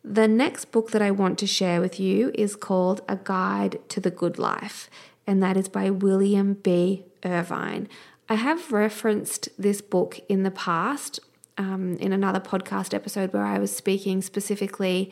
The 0.03 0.27
next 0.27 0.65
book 0.71 0.91
that 0.91 1.01
I 1.01 1.11
want 1.11 1.39
to 1.39 1.47
share 1.47 1.79
with 1.79 1.97
you 1.97 2.31
is 2.35 2.57
called 2.57 3.01
A 3.07 3.15
Guide 3.15 3.79
to 3.87 4.01
the 4.01 4.11
Good 4.11 4.37
Life, 4.37 4.89
and 5.25 5.41
that 5.41 5.55
is 5.55 5.69
by 5.69 5.89
William 5.89 6.55
B. 6.55 7.05
Irvine. 7.23 7.87
I 8.27 8.35
have 8.35 8.73
referenced 8.73 9.47
this 9.57 9.79
book 9.79 10.19
in 10.27 10.43
the 10.43 10.51
past 10.51 11.21
um, 11.57 11.95
in 11.97 12.11
another 12.11 12.41
podcast 12.41 12.93
episode 12.93 13.31
where 13.31 13.45
I 13.45 13.59
was 13.59 13.73
speaking 13.73 14.21
specifically 14.21 15.09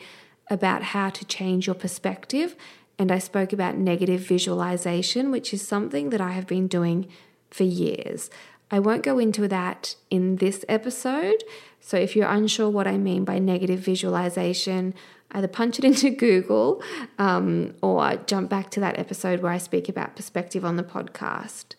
about 0.50 0.82
how 0.82 1.08
to 1.08 1.24
change 1.24 1.66
your 1.66 1.74
perspective. 1.74 2.54
And 2.98 3.10
I 3.10 3.18
spoke 3.18 3.54
about 3.54 3.78
negative 3.78 4.20
visualization, 4.20 5.30
which 5.30 5.54
is 5.54 5.66
something 5.66 6.10
that 6.10 6.20
I 6.20 6.32
have 6.32 6.46
been 6.46 6.66
doing 6.66 7.08
for 7.50 7.64
years. 7.64 8.28
I 8.72 8.80
won't 8.80 9.02
go 9.02 9.18
into 9.18 9.46
that 9.48 9.94
in 10.10 10.36
this 10.36 10.64
episode. 10.68 11.44
So 11.78 11.98
if 11.98 12.16
you're 12.16 12.28
unsure 12.28 12.70
what 12.70 12.86
I 12.86 12.96
mean 12.96 13.24
by 13.24 13.38
negative 13.38 13.80
visualization, 13.80 14.94
either 15.32 15.46
punch 15.46 15.78
it 15.78 15.84
into 15.84 16.10
Google 16.26 16.82
um, 17.18 17.74
or 17.82 18.16
jump 18.26 18.48
back 18.48 18.70
to 18.70 18.80
that 18.80 18.98
episode 18.98 19.40
where 19.40 19.52
I 19.52 19.58
speak 19.58 19.88
about 19.90 20.16
perspective 20.16 20.64
on 20.64 20.76
the 20.76 20.82
podcast. 20.82 21.74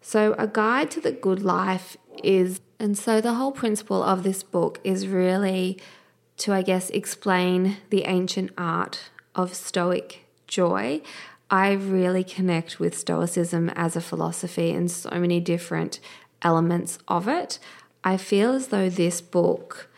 So, 0.00 0.34
a 0.36 0.46
guide 0.46 0.90
to 0.92 1.00
the 1.00 1.12
good 1.12 1.42
life 1.42 1.96
is, 2.22 2.60
and 2.78 2.96
so 2.98 3.22
the 3.22 3.34
whole 3.34 3.52
principle 3.52 4.02
of 4.02 4.22
this 4.22 4.42
book 4.42 4.78
is 4.84 5.08
really 5.08 5.78
to, 6.36 6.52
I 6.52 6.60
guess, 6.60 6.90
explain 6.90 7.78
the 7.88 8.02
ancient 8.02 8.50
art 8.58 9.08
of 9.34 9.54
Stoic 9.54 10.26
joy. 10.46 11.00
I 11.50 11.72
really 11.72 12.22
connect 12.22 12.78
with 12.78 12.98
Stoicism 12.98 13.70
as 13.70 13.96
a 13.96 14.02
philosophy 14.02 14.70
in 14.70 14.88
so 14.88 15.08
many 15.10 15.40
different 15.40 16.00
elements 16.42 16.98
of 17.08 17.28
it. 17.28 17.58
I 18.02 18.16
feel 18.16 18.52
as 18.52 18.68
though 18.68 18.88
this 18.88 19.20
book, 19.20 19.88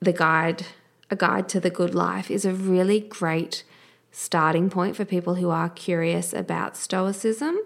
The 0.00 0.12
Guide, 0.12 0.66
A 1.10 1.16
Guide 1.16 1.48
to 1.50 1.60
the 1.60 1.70
Good 1.70 1.94
Life, 1.94 2.30
is 2.30 2.44
a 2.44 2.52
really 2.52 3.00
great 3.00 3.64
starting 4.10 4.68
point 4.68 4.96
for 4.96 5.04
people 5.04 5.36
who 5.36 5.50
are 5.50 5.68
curious 5.68 6.32
about 6.32 6.76
Stoicism. 6.76 7.58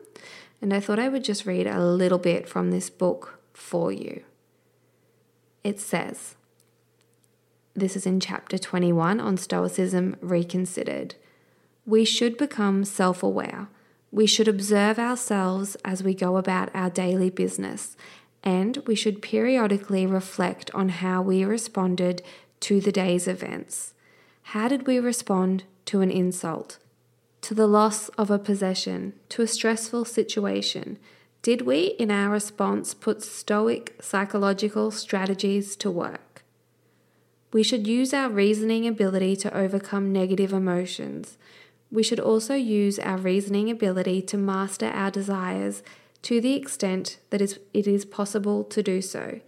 And 0.60 0.72
I 0.72 0.80
thought 0.80 0.98
I 0.98 1.08
would 1.08 1.24
just 1.24 1.46
read 1.46 1.66
a 1.66 1.84
little 1.84 2.18
bit 2.18 2.48
from 2.48 2.70
this 2.70 2.90
book 2.90 3.40
for 3.52 3.92
you. 3.92 4.22
It 5.64 5.80
says, 5.80 6.36
this 7.74 7.94
is 7.94 8.06
in 8.06 8.20
chapter 8.20 8.56
21 8.56 9.20
on 9.20 9.36
Stoicism 9.36 10.16
Reconsidered. 10.22 11.14
We 11.84 12.06
should 12.06 12.38
become 12.38 12.84
self 12.84 13.22
aware. 13.22 13.68
We 14.10 14.26
should 14.26 14.48
observe 14.48 14.98
ourselves 14.98 15.76
as 15.84 16.02
we 16.02 16.14
go 16.14 16.36
about 16.36 16.70
our 16.74 16.90
daily 16.90 17.30
business, 17.30 17.96
and 18.42 18.78
we 18.86 18.94
should 18.94 19.20
periodically 19.20 20.06
reflect 20.06 20.70
on 20.72 20.88
how 20.88 21.22
we 21.22 21.44
responded 21.44 22.22
to 22.60 22.80
the 22.80 22.92
day's 22.92 23.26
events. 23.26 23.92
How 24.50 24.68
did 24.68 24.86
we 24.86 24.98
respond 24.98 25.64
to 25.86 26.00
an 26.00 26.10
insult, 26.10 26.78
to 27.42 27.54
the 27.54 27.66
loss 27.66 28.08
of 28.10 28.30
a 28.30 28.38
possession, 28.38 29.14
to 29.30 29.42
a 29.42 29.46
stressful 29.46 30.04
situation? 30.04 30.98
Did 31.42 31.62
we, 31.62 31.94
in 31.98 32.10
our 32.10 32.30
response, 32.30 32.94
put 32.94 33.22
stoic 33.22 33.96
psychological 34.00 34.90
strategies 34.90 35.76
to 35.76 35.90
work? 35.90 36.44
We 37.52 37.62
should 37.62 37.86
use 37.86 38.12
our 38.12 38.28
reasoning 38.28 38.86
ability 38.86 39.36
to 39.36 39.56
overcome 39.56 40.12
negative 40.12 40.52
emotions. 40.52 41.38
We 41.96 42.02
should 42.02 42.20
also 42.20 42.54
use 42.54 42.98
our 42.98 43.16
reasoning 43.16 43.70
ability 43.70 44.20
to 44.20 44.36
master 44.36 44.88
our 44.88 45.10
desires 45.10 45.82
to 46.20 46.42
the 46.42 46.52
extent 46.52 47.16
that 47.30 47.40
it 47.40 47.86
is 47.86 48.04
possible 48.04 48.64
to 48.64 48.82
do 48.82 49.00
so. 49.00 49.40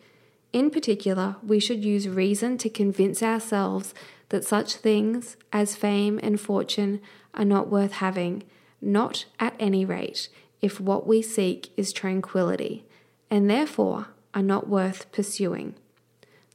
In 0.54 0.70
particular, 0.70 1.36
we 1.42 1.60
should 1.60 1.84
use 1.84 2.08
reason 2.08 2.56
to 2.56 2.70
convince 2.70 3.22
ourselves 3.22 3.92
that 4.30 4.46
such 4.46 4.76
things 4.76 5.36
as 5.52 5.76
fame 5.76 6.18
and 6.22 6.40
fortune 6.40 7.02
are 7.34 7.44
not 7.44 7.68
worth 7.68 7.92
having, 7.92 8.44
not 8.80 9.26
at 9.38 9.54
any 9.60 9.84
rate, 9.84 10.30
if 10.62 10.80
what 10.80 11.06
we 11.06 11.20
seek 11.20 11.70
is 11.76 11.92
tranquility, 11.92 12.86
and 13.30 13.50
therefore 13.50 14.06
are 14.32 14.40
not 14.40 14.66
worth 14.66 15.12
pursuing. 15.12 15.74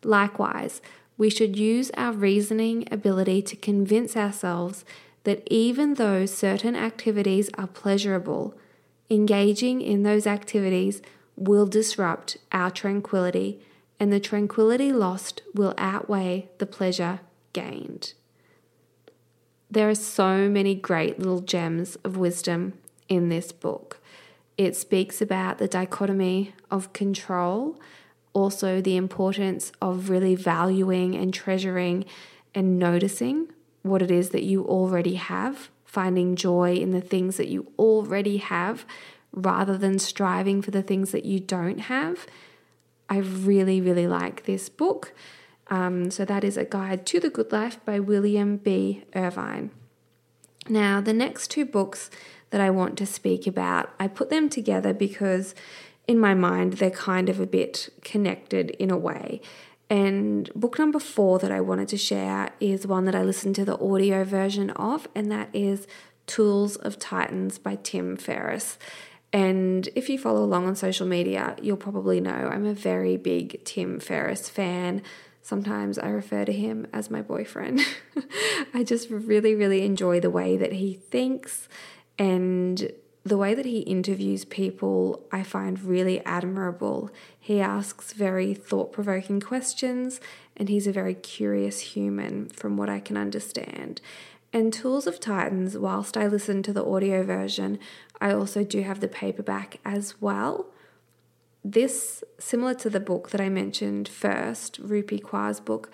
Likewise, 0.04 0.82
we 1.20 1.30
should 1.30 1.56
use 1.56 1.92
our 1.96 2.14
reasoning 2.14 2.88
ability 2.90 3.44
to 3.44 3.56
convince 3.56 4.18
ourselves 4.18 4.84
that 5.24 5.44
even 5.48 5.96
though 5.96 6.26
certain 6.26 6.76
activities 6.76 7.50
are 7.58 7.68
pleasurable, 7.68 8.56
engaging 9.10 9.82
in 9.82 10.04
those 10.04 10.28
activities 10.28 11.02
will 11.36 11.66
disrupt 11.66 12.38
our 12.52 12.70
tranquility, 12.70 13.60
and 14.00 14.12
the 14.12 14.20
tranquility 14.20 14.92
lost 14.92 15.42
will 15.54 15.74
outweigh 15.78 16.50
the 16.58 16.66
pleasure 16.66 17.22
gained. 17.54 18.14
There 19.72 19.90
are 19.90 19.96
so 19.96 20.50
many 20.50 20.76
great 20.76 21.20
little 21.20 21.40
gems 21.40 21.96
of 22.04 22.18
wisdom 22.18 22.74
in 23.08 23.30
this 23.30 23.52
book. 23.52 24.00
It 24.58 24.76
speaks 24.76 25.22
about 25.22 25.58
the 25.58 25.68
dichotomy 25.68 26.54
of 26.70 26.94
control 26.94 27.80
also 28.34 28.82
the 28.82 28.98
importance 28.98 29.72
of 29.82 30.10
really 30.10 30.36
valuing 30.36 31.16
and 31.16 31.34
treasuring 31.34 32.06
and 32.54 32.78
noticing 32.78 33.48
what 33.84 34.02
it 34.02 34.10
is 34.10 34.32
that 34.32 34.44
you 34.44 34.66
already 34.66 35.16
have, 35.16 35.70
finding 35.86 36.36
joy 36.36 36.74
in 36.74 36.92
the 36.92 37.02
things 37.02 37.38
that 37.38 37.48
you 37.48 37.72
already 37.78 38.38
have 38.38 38.86
rather 39.32 39.78
than 39.78 40.00
striving 40.00 40.62
for 40.62 40.72
the 40.72 40.82
things 40.82 41.12
that 41.12 41.26
you 41.26 41.40
don't 41.40 41.80
have. 41.80 42.26
I 43.10 43.18
really, 43.18 43.80
really 43.80 44.08
like 44.08 44.46
this 44.46 44.70
book. 44.70 45.14
Um, 45.68 46.12
so, 46.12 46.26
that 46.26 46.44
is 46.44 46.58
A 46.58 46.66
Guide 46.66 47.06
to 47.08 47.20
the 47.20 47.30
Good 47.30 47.52
Life 47.52 47.84
by 47.86 48.00
William 48.00 48.58
B. 48.58 49.04
Irvine. 49.16 49.72
Now, 50.68 51.02
the 51.02 51.14
next 51.14 51.50
two 51.50 51.66
books 51.66 52.10
that 52.50 52.62
I 52.62 52.70
want 52.70 52.98
to 52.98 53.06
speak 53.06 53.48
about, 53.48 53.90
I 54.00 54.08
put 54.08 54.30
them 54.30 54.50
together 54.50 54.94
because 54.94 55.56
in 56.08 56.20
my 56.20 56.34
mind, 56.34 56.74
they're 56.74 56.92
kind 56.92 57.30
of 57.30 57.40
a 57.40 57.48
bit 57.48 57.90
connected 58.02 58.72
in 58.72 58.92
a 58.92 58.98
way. 58.98 59.42
And 59.90 60.52
book 60.56 60.80
number 60.80 61.00
four 61.00 61.40
that 61.40 61.52
I 61.52 61.62
wanted 61.62 61.88
to 61.90 61.98
share 61.98 62.52
is 62.60 62.88
one 62.88 63.06
that 63.06 63.16
I 63.16 63.24
listened 63.24 63.56
to 63.56 63.66
the 63.66 63.80
audio 63.80 64.24
version 64.24 64.70
of, 64.72 65.08
and 65.14 65.32
that 65.32 65.50
is 65.54 65.88
Tools 66.26 66.78
of 66.78 66.98
Titans 66.98 67.60
by 67.60 67.76
Tim 67.76 68.16
Ferriss. 68.16 68.78
And 69.32 69.90
if 69.96 70.10
you 70.10 70.18
follow 70.18 70.44
along 70.44 70.68
on 70.68 70.76
social 70.76 71.08
media, 71.08 71.56
you'll 71.62 71.78
probably 71.78 72.22
know 72.22 72.32
I'm 72.32 72.66
a 72.66 72.74
very 72.74 73.18
big 73.18 73.64
Tim 73.66 74.00
Ferriss 74.00 74.48
fan. 74.48 75.02
Sometimes 75.42 75.98
I 75.98 76.08
refer 76.10 76.46
to 76.46 76.54
him 76.54 76.88
as 76.94 77.10
my 77.10 77.22
boyfriend. 77.22 77.82
I 78.74 78.84
just 78.84 79.10
really, 79.10 79.56
really 79.56 79.86
enjoy 79.86 80.20
the 80.20 80.30
way 80.30 80.56
that 80.56 80.74
he 80.74 80.94
thinks 80.94 81.68
and 82.18 82.92
the 83.26 83.38
way 83.38 83.54
that 83.54 83.66
he 83.66 83.80
interviews 83.80 84.44
people, 84.44 85.26
I 85.32 85.44
find 85.44 85.82
really 85.82 86.24
admirable. 86.26 87.10
He 87.40 87.62
asks 87.62 88.12
very 88.12 88.54
thought 88.54 88.92
provoking 88.92 89.40
questions, 89.40 90.20
and 90.58 90.68
he's 90.68 90.88
a 90.88 90.92
very 90.92 91.14
curious 91.14 91.80
human, 91.80 92.50
from 92.50 92.76
what 92.76 92.90
I 92.90 93.00
can 93.00 93.16
understand. 93.16 94.02
And 94.52 94.74
Tools 94.74 95.08
of 95.08 95.20
Titans, 95.20 95.78
whilst 95.78 96.18
I 96.18 96.28
listen 96.28 96.64
to 96.64 96.74
the 96.74 96.86
audio 96.86 97.24
version, 97.24 97.80
I 98.20 98.34
also 98.34 98.64
do 98.64 98.82
have 98.82 99.00
the 99.00 99.08
paperback 99.08 99.80
as 99.86 100.22
well. 100.22 100.68
This, 101.64 102.26
similar 102.40 102.74
to 102.76 102.90
the 102.90 103.00
book 103.00 103.30
that 103.30 103.40
I 103.40 103.48
mentioned 103.48 104.10
first, 104.10 104.82
Rupi 104.86 105.24
Kaur's 105.24 105.62
book, 105.62 105.90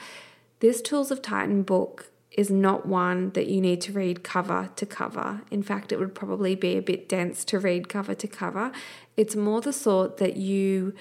this 0.62 0.82
Tools 0.82 1.12
of 1.12 1.22
Titan 1.22 1.62
book 1.62 2.12
is 2.32 2.52
not 2.52 2.86
one 2.86 3.32
that 3.32 3.48
you 3.48 3.60
need 3.60 3.82
to 3.82 3.92
read 3.92 4.24
cover 4.24 4.70
to 4.76 4.86
cover. 4.86 5.42
In 5.50 5.63
fact, 5.63 5.92
it 5.92 6.00
would 6.00 6.13
probably 6.13 6.56
be 6.56 6.78
a 6.78 6.82
bit 6.82 7.10
dense 7.10 7.44
to 7.46 7.60
read 7.60 7.89
cover 7.89 8.13
to 8.13 8.28
cover. 8.28 8.72
It's 9.18 9.36
more 9.36 9.62
the 9.62 9.74
sort 9.74 10.18
that 10.18 10.38
you 10.38 10.94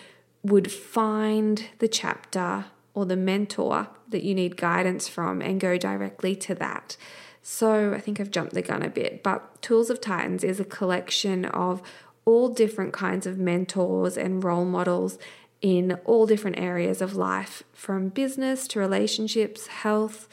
would 0.43 0.73
find 0.73 1.65
the 1.79 1.89
chapter 1.89 2.67
or 2.95 3.05
the 3.05 3.17
mentor 3.17 3.89
that 4.09 4.25
you 4.25 4.35
need 4.35 4.57
guidance 4.57 5.07
from 5.07 5.43
and 5.43 5.61
go 5.61 5.77
directly 5.77 6.35
to 6.35 6.55
that. 6.55 6.97
So 7.43 7.93
I 7.95 8.01
think 8.01 8.21
I've 8.21 8.31
jumped 8.31 8.55
the 8.55 8.63
gun 8.63 8.83
a 8.83 8.91
bit, 8.91 9.23
but 9.23 9.61
Tools 9.63 9.91
of 9.91 10.01
Titans 10.01 10.45
is 10.45 10.59
a 10.59 10.65
collection 10.65 11.45
of 11.45 11.83
all 12.25 12.49
different 12.49 12.93
kinds 12.93 13.27
of 13.27 13.39
mentors 13.39 14.17
and 14.17 14.43
role 14.43 14.65
models 14.65 15.19
in 15.61 15.99
all 16.05 16.27
different 16.27 16.59
areas 16.59 17.01
of 17.01 17.17
life, 17.17 17.63
from 17.73 18.11
business 18.11 18.69
to 18.69 18.79
relationships, 18.79 19.67
health 19.69 20.29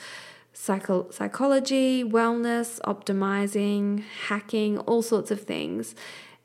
psycho- 0.55 1.09
psychology, 1.11 2.03
wellness, 2.03 2.79
optimizing, 2.81 4.03
hacking, 4.27 4.79
all 4.79 5.01
sorts 5.01 5.29
of 5.29 5.41
things. 5.41 5.93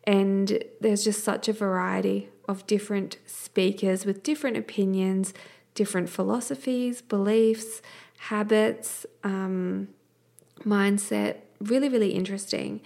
And 0.04 0.62
there's 0.80 1.04
just 1.04 1.22
such 1.22 1.48
a 1.48 1.52
variety 1.52 2.28
of 2.48 2.66
different 2.66 3.18
speakers 3.24 4.04
with 4.04 4.22
different 4.22 4.56
opinions, 4.56 5.32
different 5.74 6.10
philosophies, 6.10 7.00
beliefs, 7.00 7.80
habits, 8.18 9.06
um, 9.22 9.88
mindset. 10.64 11.36
Really, 11.60 11.88
really 11.88 12.12
interesting. 12.12 12.80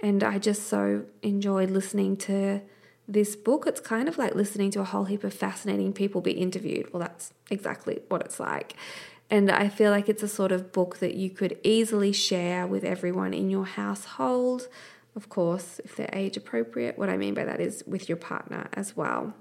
And 0.00 0.22
I 0.22 0.38
just 0.38 0.68
so 0.68 1.06
enjoyed 1.22 1.70
listening 1.70 2.18
to 2.18 2.60
this 3.08 3.34
book. 3.34 3.66
It's 3.66 3.80
kind 3.80 4.08
of 4.08 4.18
like 4.18 4.34
listening 4.34 4.70
to 4.72 4.80
a 4.80 4.84
whole 4.84 5.04
heap 5.04 5.24
of 5.24 5.32
fascinating 5.32 5.94
people 5.94 6.20
be 6.20 6.32
interviewed. 6.32 6.92
Well, 6.92 7.00
that's 7.00 7.32
exactly 7.50 8.00
what 8.08 8.20
it's 8.20 8.38
like. 8.38 8.74
And 9.28 9.50
I 9.50 9.68
feel 9.68 9.90
like 9.90 10.08
it's 10.08 10.22
a 10.22 10.28
sort 10.28 10.52
of 10.52 10.72
book 10.72 10.98
that 10.98 11.14
you 11.14 11.30
could 11.30 11.58
easily 11.64 12.12
share 12.12 12.66
with 12.66 12.84
everyone 12.84 13.34
in 13.34 13.50
your 13.50 13.66
household. 13.66 14.68
Of 15.16 15.28
course, 15.28 15.80
if 15.84 15.96
they're 15.96 16.10
age 16.12 16.36
appropriate. 16.36 16.96
What 16.98 17.08
I 17.08 17.16
mean 17.16 17.34
by 17.34 17.44
that 17.44 17.60
is 17.60 17.82
with 17.86 18.08
your 18.08 18.16
partner 18.16 18.68
as 18.74 18.96
well. 18.96 19.34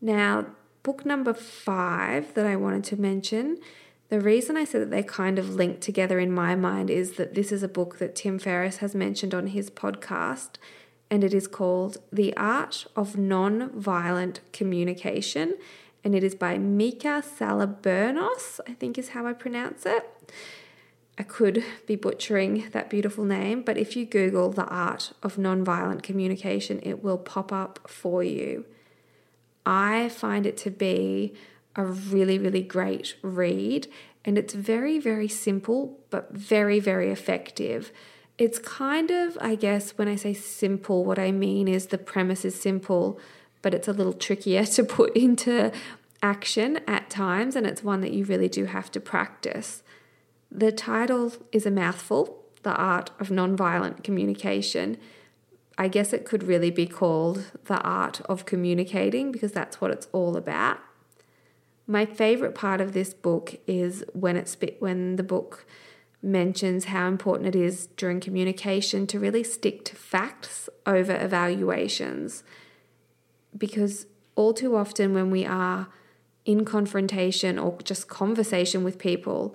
Now, 0.00 0.46
book 0.82 1.06
number 1.06 1.32
five 1.32 2.34
that 2.34 2.44
I 2.44 2.56
wanted 2.56 2.84
to 2.84 3.00
mention. 3.00 3.58
The 4.10 4.20
reason 4.20 4.56
I 4.56 4.64
said 4.64 4.82
that 4.82 4.90
they 4.90 5.02
kind 5.02 5.38
of 5.38 5.54
link 5.54 5.80
together 5.80 6.18
in 6.18 6.30
my 6.30 6.54
mind 6.54 6.90
is 6.90 7.12
that 7.12 7.34
this 7.34 7.50
is 7.50 7.62
a 7.62 7.68
book 7.68 7.98
that 7.98 8.14
Tim 8.14 8.38
Ferriss 8.38 8.76
has 8.76 8.94
mentioned 8.94 9.34
on 9.34 9.46
his 9.48 9.70
podcast, 9.70 10.56
and 11.10 11.24
it 11.24 11.32
is 11.32 11.48
called 11.48 11.96
The 12.12 12.36
Art 12.36 12.86
of 12.94 13.16
Non-Violent 13.16 14.40
Communication, 14.52 15.54
and 16.04 16.14
it 16.14 16.22
is 16.22 16.34
by 16.34 16.58
Mika 16.58 17.22
Salabernos, 17.22 18.60
I 18.68 18.74
think 18.74 18.98
is 18.98 19.10
how 19.10 19.26
I 19.26 19.32
pronounce 19.32 19.86
it. 19.86 20.32
I 21.16 21.22
could 21.22 21.64
be 21.86 21.96
butchering 21.96 22.68
that 22.72 22.90
beautiful 22.90 23.24
name, 23.24 23.62
but 23.62 23.78
if 23.78 23.96
you 23.96 24.04
Google 24.04 24.50
the 24.50 24.66
art 24.66 25.12
of 25.22 25.36
nonviolent 25.36 26.02
communication, 26.02 26.80
it 26.82 27.02
will 27.02 27.18
pop 27.18 27.52
up 27.52 27.80
for 27.88 28.22
you. 28.22 28.66
I 29.64 30.10
find 30.10 30.44
it 30.44 30.56
to 30.58 30.70
be 30.70 31.34
a 31.76 31.84
really, 31.84 32.38
really 32.38 32.62
great 32.62 33.16
read, 33.22 33.88
and 34.24 34.36
it's 34.36 34.54
very, 34.54 34.98
very 34.98 35.28
simple, 35.28 35.98
but 36.10 36.32
very, 36.32 36.80
very 36.80 37.10
effective. 37.10 37.92
It's 38.36 38.58
kind 38.58 39.10
of, 39.10 39.38
I 39.40 39.54
guess, 39.54 39.96
when 39.96 40.08
I 40.08 40.16
say 40.16 40.34
simple, 40.34 41.04
what 41.04 41.18
I 41.18 41.30
mean 41.30 41.68
is 41.68 41.86
the 41.86 41.98
premise 41.98 42.44
is 42.44 42.60
simple, 42.60 43.20
but 43.64 43.72
it's 43.72 43.88
a 43.88 43.92
little 43.92 44.12
trickier 44.12 44.64
to 44.76 44.84
put 44.84 45.16
into 45.16 45.72
action 46.22 46.80
at 46.86 47.10
times, 47.10 47.56
and 47.56 47.66
it's 47.66 47.82
one 47.82 48.02
that 48.02 48.12
you 48.12 48.24
really 48.24 48.48
do 48.48 48.66
have 48.66 48.92
to 48.92 49.00
practice. 49.00 49.82
The 50.52 50.70
title 50.70 51.32
is 51.50 51.66
a 51.66 51.70
mouthful 51.70 52.44
The 52.62 52.74
Art 52.74 53.10
of 53.18 53.30
Nonviolent 53.30 54.04
Communication. 54.04 54.98
I 55.76 55.88
guess 55.88 56.12
it 56.12 56.24
could 56.24 56.44
really 56.44 56.70
be 56.70 56.86
called 56.86 57.50
The 57.64 57.80
Art 57.80 58.20
of 58.26 58.44
Communicating 58.44 59.32
because 59.32 59.52
that's 59.52 59.80
what 59.80 59.90
it's 59.90 60.08
all 60.12 60.36
about. 60.36 60.78
My 61.86 62.06
favorite 62.06 62.54
part 62.54 62.80
of 62.80 62.92
this 62.92 63.12
book 63.12 63.56
is 63.66 64.04
when 64.12 64.36
it's 64.36 64.56
when 64.78 65.16
the 65.16 65.22
book 65.22 65.66
mentions 66.22 66.86
how 66.86 67.08
important 67.08 67.54
it 67.54 67.56
is 67.56 67.88
during 67.96 68.20
communication 68.20 69.06
to 69.06 69.18
really 69.18 69.44
stick 69.44 69.84
to 69.86 69.96
facts 69.96 70.68
over 70.86 71.14
evaluations 71.14 72.42
because 73.56 74.06
all 74.34 74.52
too 74.52 74.76
often 74.76 75.14
when 75.14 75.30
we 75.30 75.44
are 75.44 75.88
in 76.44 76.64
confrontation 76.64 77.58
or 77.58 77.78
just 77.82 78.08
conversation 78.08 78.84
with 78.84 78.98
people 78.98 79.54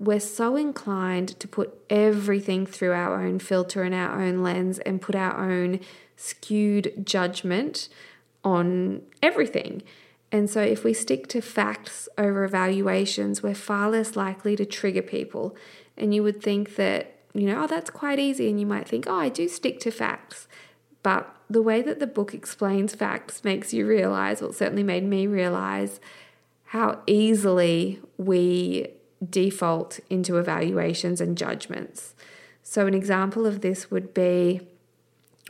we're 0.00 0.18
so 0.18 0.56
inclined 0.56 1.38
to 1.38 1.46
put 1.46 1.78
everything 1.90 2.64
through 2.64 2.92
our 2.92 3.22
own 3.22 3.38
filter 3.38 3.82
and 3.82 3.94
our 3.94 4.22
own 4.22 4.42
lens 4.42 4.78
and 4.80 5.02
put 5.02 5.14
our 5.14 5.50
own 5.52 5.78
skewed 6.16 7.04
judgment 7.04 7.90
on 8.42 9.02
everything. 9.22 9.82
And 10.32 10.48
so, 10.48 10.62
if 10.62 10.84
we 10.84 10.94
stick 10.94 11.26
to 11.28 11.42
facts 11.42 12.08
over 12.16 12.44
evaluations, 12.44 13.42
we're 13.42 13.54
far 13.54 13.90
less 13.90 14.16
likely 14.16 14.56
to 14.56 14.64
trigger 14.64 15.02
people. 15.02 15.54
And 15.98 16.14
you 16.14 16.22
would 16.22 16.42
think 16.42 16.76
that, 16.76 17.18
you 17.34 17.46
know, 17.46 17.64
oh, 17.64 17.66
that's 17.66 17.90
quite 17.90 18.18
easy. 18.18 18.48
And 18.48 18.58
you 18.58 18.64
might 18.64 18.88
think, 18.88 19.06
oh, 19.06 19.16
I 19.16 19.28
do 19.28 19.48
stick 19.48 19.80
to 19.80 19.90
facts. 19.90 20.48
But 21.02 21.34
the 21.48 21.62
way 21.62 21.82
that 21.82 21.98
the 21.98 22.06
book 22.06 22.34
explains 22.34 22.94
facts 22.94 23.42
makes 23.42 23.72
you 23.72 23.86
realize, 23.86 24.40
well, 24.40 24.52
certainly 24.52 24.82
made 24.82 25.04
me 25.04 25.26
realize 25.26 26.00
how 26.64 27.00
easily 27.06 28.00
we 28.16 28.88
default 29.28 30.00
into 30.08 30.36
evaluations 30.36 31.20
and 31.20 31.36
judgments. 31.36 32.14
So, 32.62 32.86
an 32.86 32.94
example 32.94 33.46
of 33.46 33.60
this 33.60 33.90
would 33.90 34.14
be 34.14 34.60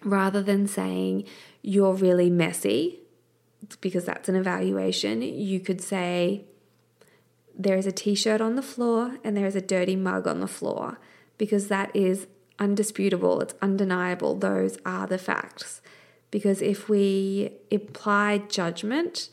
rather 0.03 0.43
than 0.43 0.67
saying 0.67 1.25
you're 1.63 1.93
really 1.93 2.31
messy, 2.31 3.01
because 3.81 4.07
that's 4.07 4.29
an 4.29 4.37
evaluation, 4.37 5.21
you 5.21 5.61
could 5.61 5.81
say 5.81 6.45
there 7.57 7.77
is 7.77 7.87
a 7.87 7.93
t 7.93 8.15
shirt 8.15 8.41
on 8.41 8.57
the 8.57 8.63
floor 8.63 9.19
and 9.23 9.37
there 9.37 9.47
is 9.47 9.57
a 9.57 9.61
dirty 9.61 9.97
mug 9.97 10.27
on 10.27 10.41
the 10.41 10.49
floor, 10.49 10.99
because 11.37 11.69
that 11.69 11.95
is 11.95 12.27
undisputable, 12.61 13.41
it's 13.41 13.55
undeniable. 13.61 14.37
Those 14.37 14.79
are 14.85 15.07
the 15.07 15.19
facts. 15.19 15.81
Because 16.31 16.63
if 16.63 16.89
we 16.89 17.53
apply 17.73 18.39
judgment, 18.39 19.31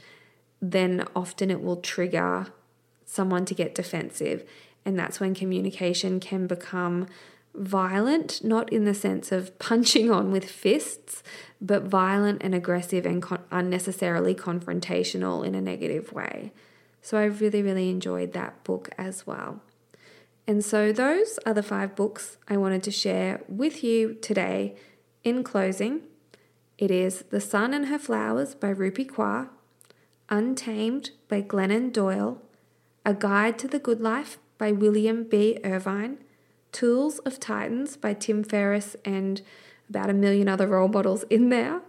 then 0.62 1.06
often 1.16 1.52
it 1.52 1.62
will 1.62 1.78
trigger 1.78 2.48
someone 3.06 3.46
to 3.46 3.54
get 3.54 3.76
defensive. 3.76 4.44
And 4.84 4.98
that's 4.98 5.20
when 5.20 5.36
communication 5.36 6.20
can 6.20 6.48
become 6.48 7.08
violent, 7.54 8.44
not 8.44 8.72
in 8.72 8.86
the 8.86 8.94
sense 8.94 9.32
of 9.32 9.58
punching 9.60 10.10
on 10.10 10.32
with 10.32 10.50
fists, 10.50 11.22
but 11.60 11.84
violent 11.84 12.42
and 12.44 12.56
aggressive 12.56 13.06
and 13.06 13.22
con- 13.22 13.44
unnecessarily 13.52 14.34
confrontational 14.34 15.46
in 15.46 15.56
a 15.56 15.62
negative 15.62 16.14
way. 16.14 16.52
So 17.02 17.18
I 17.18 17.26
really, 17.26 17.62
really 17.62 17.90
enjoyed 17.90 18.34
that 18.34 18.64
book 18.64 18.90
as 18.98 19.26
well. 19.28 19.62
And 20.48 20.64
so 20.64 20.94
those 20.94 21.38
are 21.46 21.54
the 21.54 21.62
five 21.62 21.94
books 21.94 22.38
I 22.48 22.56
wanted 22.56 22.82
to 22.84 22.92
share 22.92 23.42
with 23.50 23.84
you 23.84 24.14
today. 24.14 24.76
In 25.24 25.44
closing, 25.44 26.04
it 26.78 26.90
is 26.90 27.26
The 27.30 27.42
Sun 27.42 27.74
and 27.74 27.88
Her 27.88 28.00
Flowers 28.00 28.56
by 28.56 28.74
Rupi 28.74 29.06
Kaur, 29.06 29.50
Untamed 30.30 31.12
by 31.28 31.42
Glennon 31.42 31.92
Doyle, 31.92 32.42
a 33.06 33.14
Guide 33.14 33.60
to 33.60 33.68
the 33.68 33.80
Good 33.80 34.00
Life 34.00 34.38
by 34.58 34.72
William 34.72 35.26
B. 35.26 35.60
Irvine, 35.66 36.20
Tools 36.72 37.20
of 37.20 37.42
Titans 37.42 37.98
by 37.98 38.14
Tim 38.14 38.42
Ferriss, 38.44 38.96
and 39.04 39.42
about 39.90 40.10
a 40.10 40.14
million 40.14 40.48
other 40.48 40.68
role 40.68 40.88
models 40.88 41.24
in 41.30 41.50
there. 41.50 41.82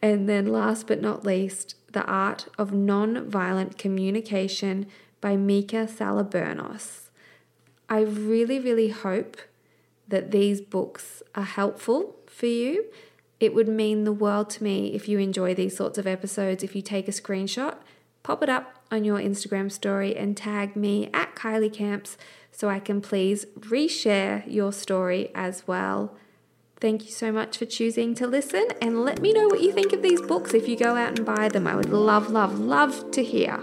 And 0.00 0.28
then, 0.28 0.46
last 0.46 0.86
but 0.86 1.00
not 1.00 1.24
least, 1.24 1.74
The 1.92 2.04
Art 2.04 2.46
of 2.58 2.72
Non-Violent 2.72 3.76
Communication 3.76 4.86
by 5.20 5.36
Mika 5.36 5.86
Salabernos. 5.88 7.03
I 7.94 8.00
really, 8.00 8.58
really 8.58 8.88
hope 8.88 9.36
that 10.08 10.32
these 10.32 10.60
books 10.60 11.22
are 11.36 11.44
helpful 11.44 12.16
for 12.26 12.46
you. 12.46 12.86
It 13.38 13.54
would 13.54 13.68
mean 13.68 14.02
the 14.02 14.12
world 14.12 14.50
to 14.50 14.64
me 14.64 14.96
if 14.96 15.08
you 15.08 15.20
enjoy 15.20 15.54
these 15.54 15.76
sorts 15.76 15.96
of 15.96 16.04
episodes, 16.04 16.64
if 16.64 16.74
you 16.74 16.82
take 16.82 17.06
a 17.06 17.12
screenshot, 17.12 17.76
pop 18.24 18.42
it 18.42 18.48
up 18.48 18.80
on 18.90 19.04
your 19.04 19.20
Instagram 19.20 19.70
story 19.70 20.16
and 20.16 20.36
tag 20.36 20.74
me 20.74 21.08
at 21.14 21.36
Kylie 21.36 21.72
Camps 21.72 22.18
so 22.50 22.68
I 22.68 22.80
can 22.80 23.00
please 23.00 23.44
reshare 23.60 24.42
your 24.52 24.72
story 24.72 25.30
as 25.32 25.68
well. 25.68 26.16
Thank 26.80 27.04
you 27.04 27.12
so 27.12 27.30
much 27.30 27.58
for 27.58 27.64
choosing 27.64 28.16
to 28.16 28.26
listen 28.26 28.66
and 28.82 29.04
let 29.04 29.20
me 29.20 29.32
know 29.32 29.46
what 29.46 29.62
you 29.62 29.70
think 29.70 29.92
of 29.92 30.02
these 30.02 30.20
books 30.20 30.52
if 30.52 30.66
you 30.66 30.76
go 30.76 30.96
out 30.96 31.16
and 31.16 31.24
buy 31.24 31.48
them. 31.48 31.68
I 31.68 31.76
would 31.76 31.90
love, 31.90 32.28
love, 32.28 32.58
love 32.58 33.12
to 33.12 33.22
hear. 33.22 33.62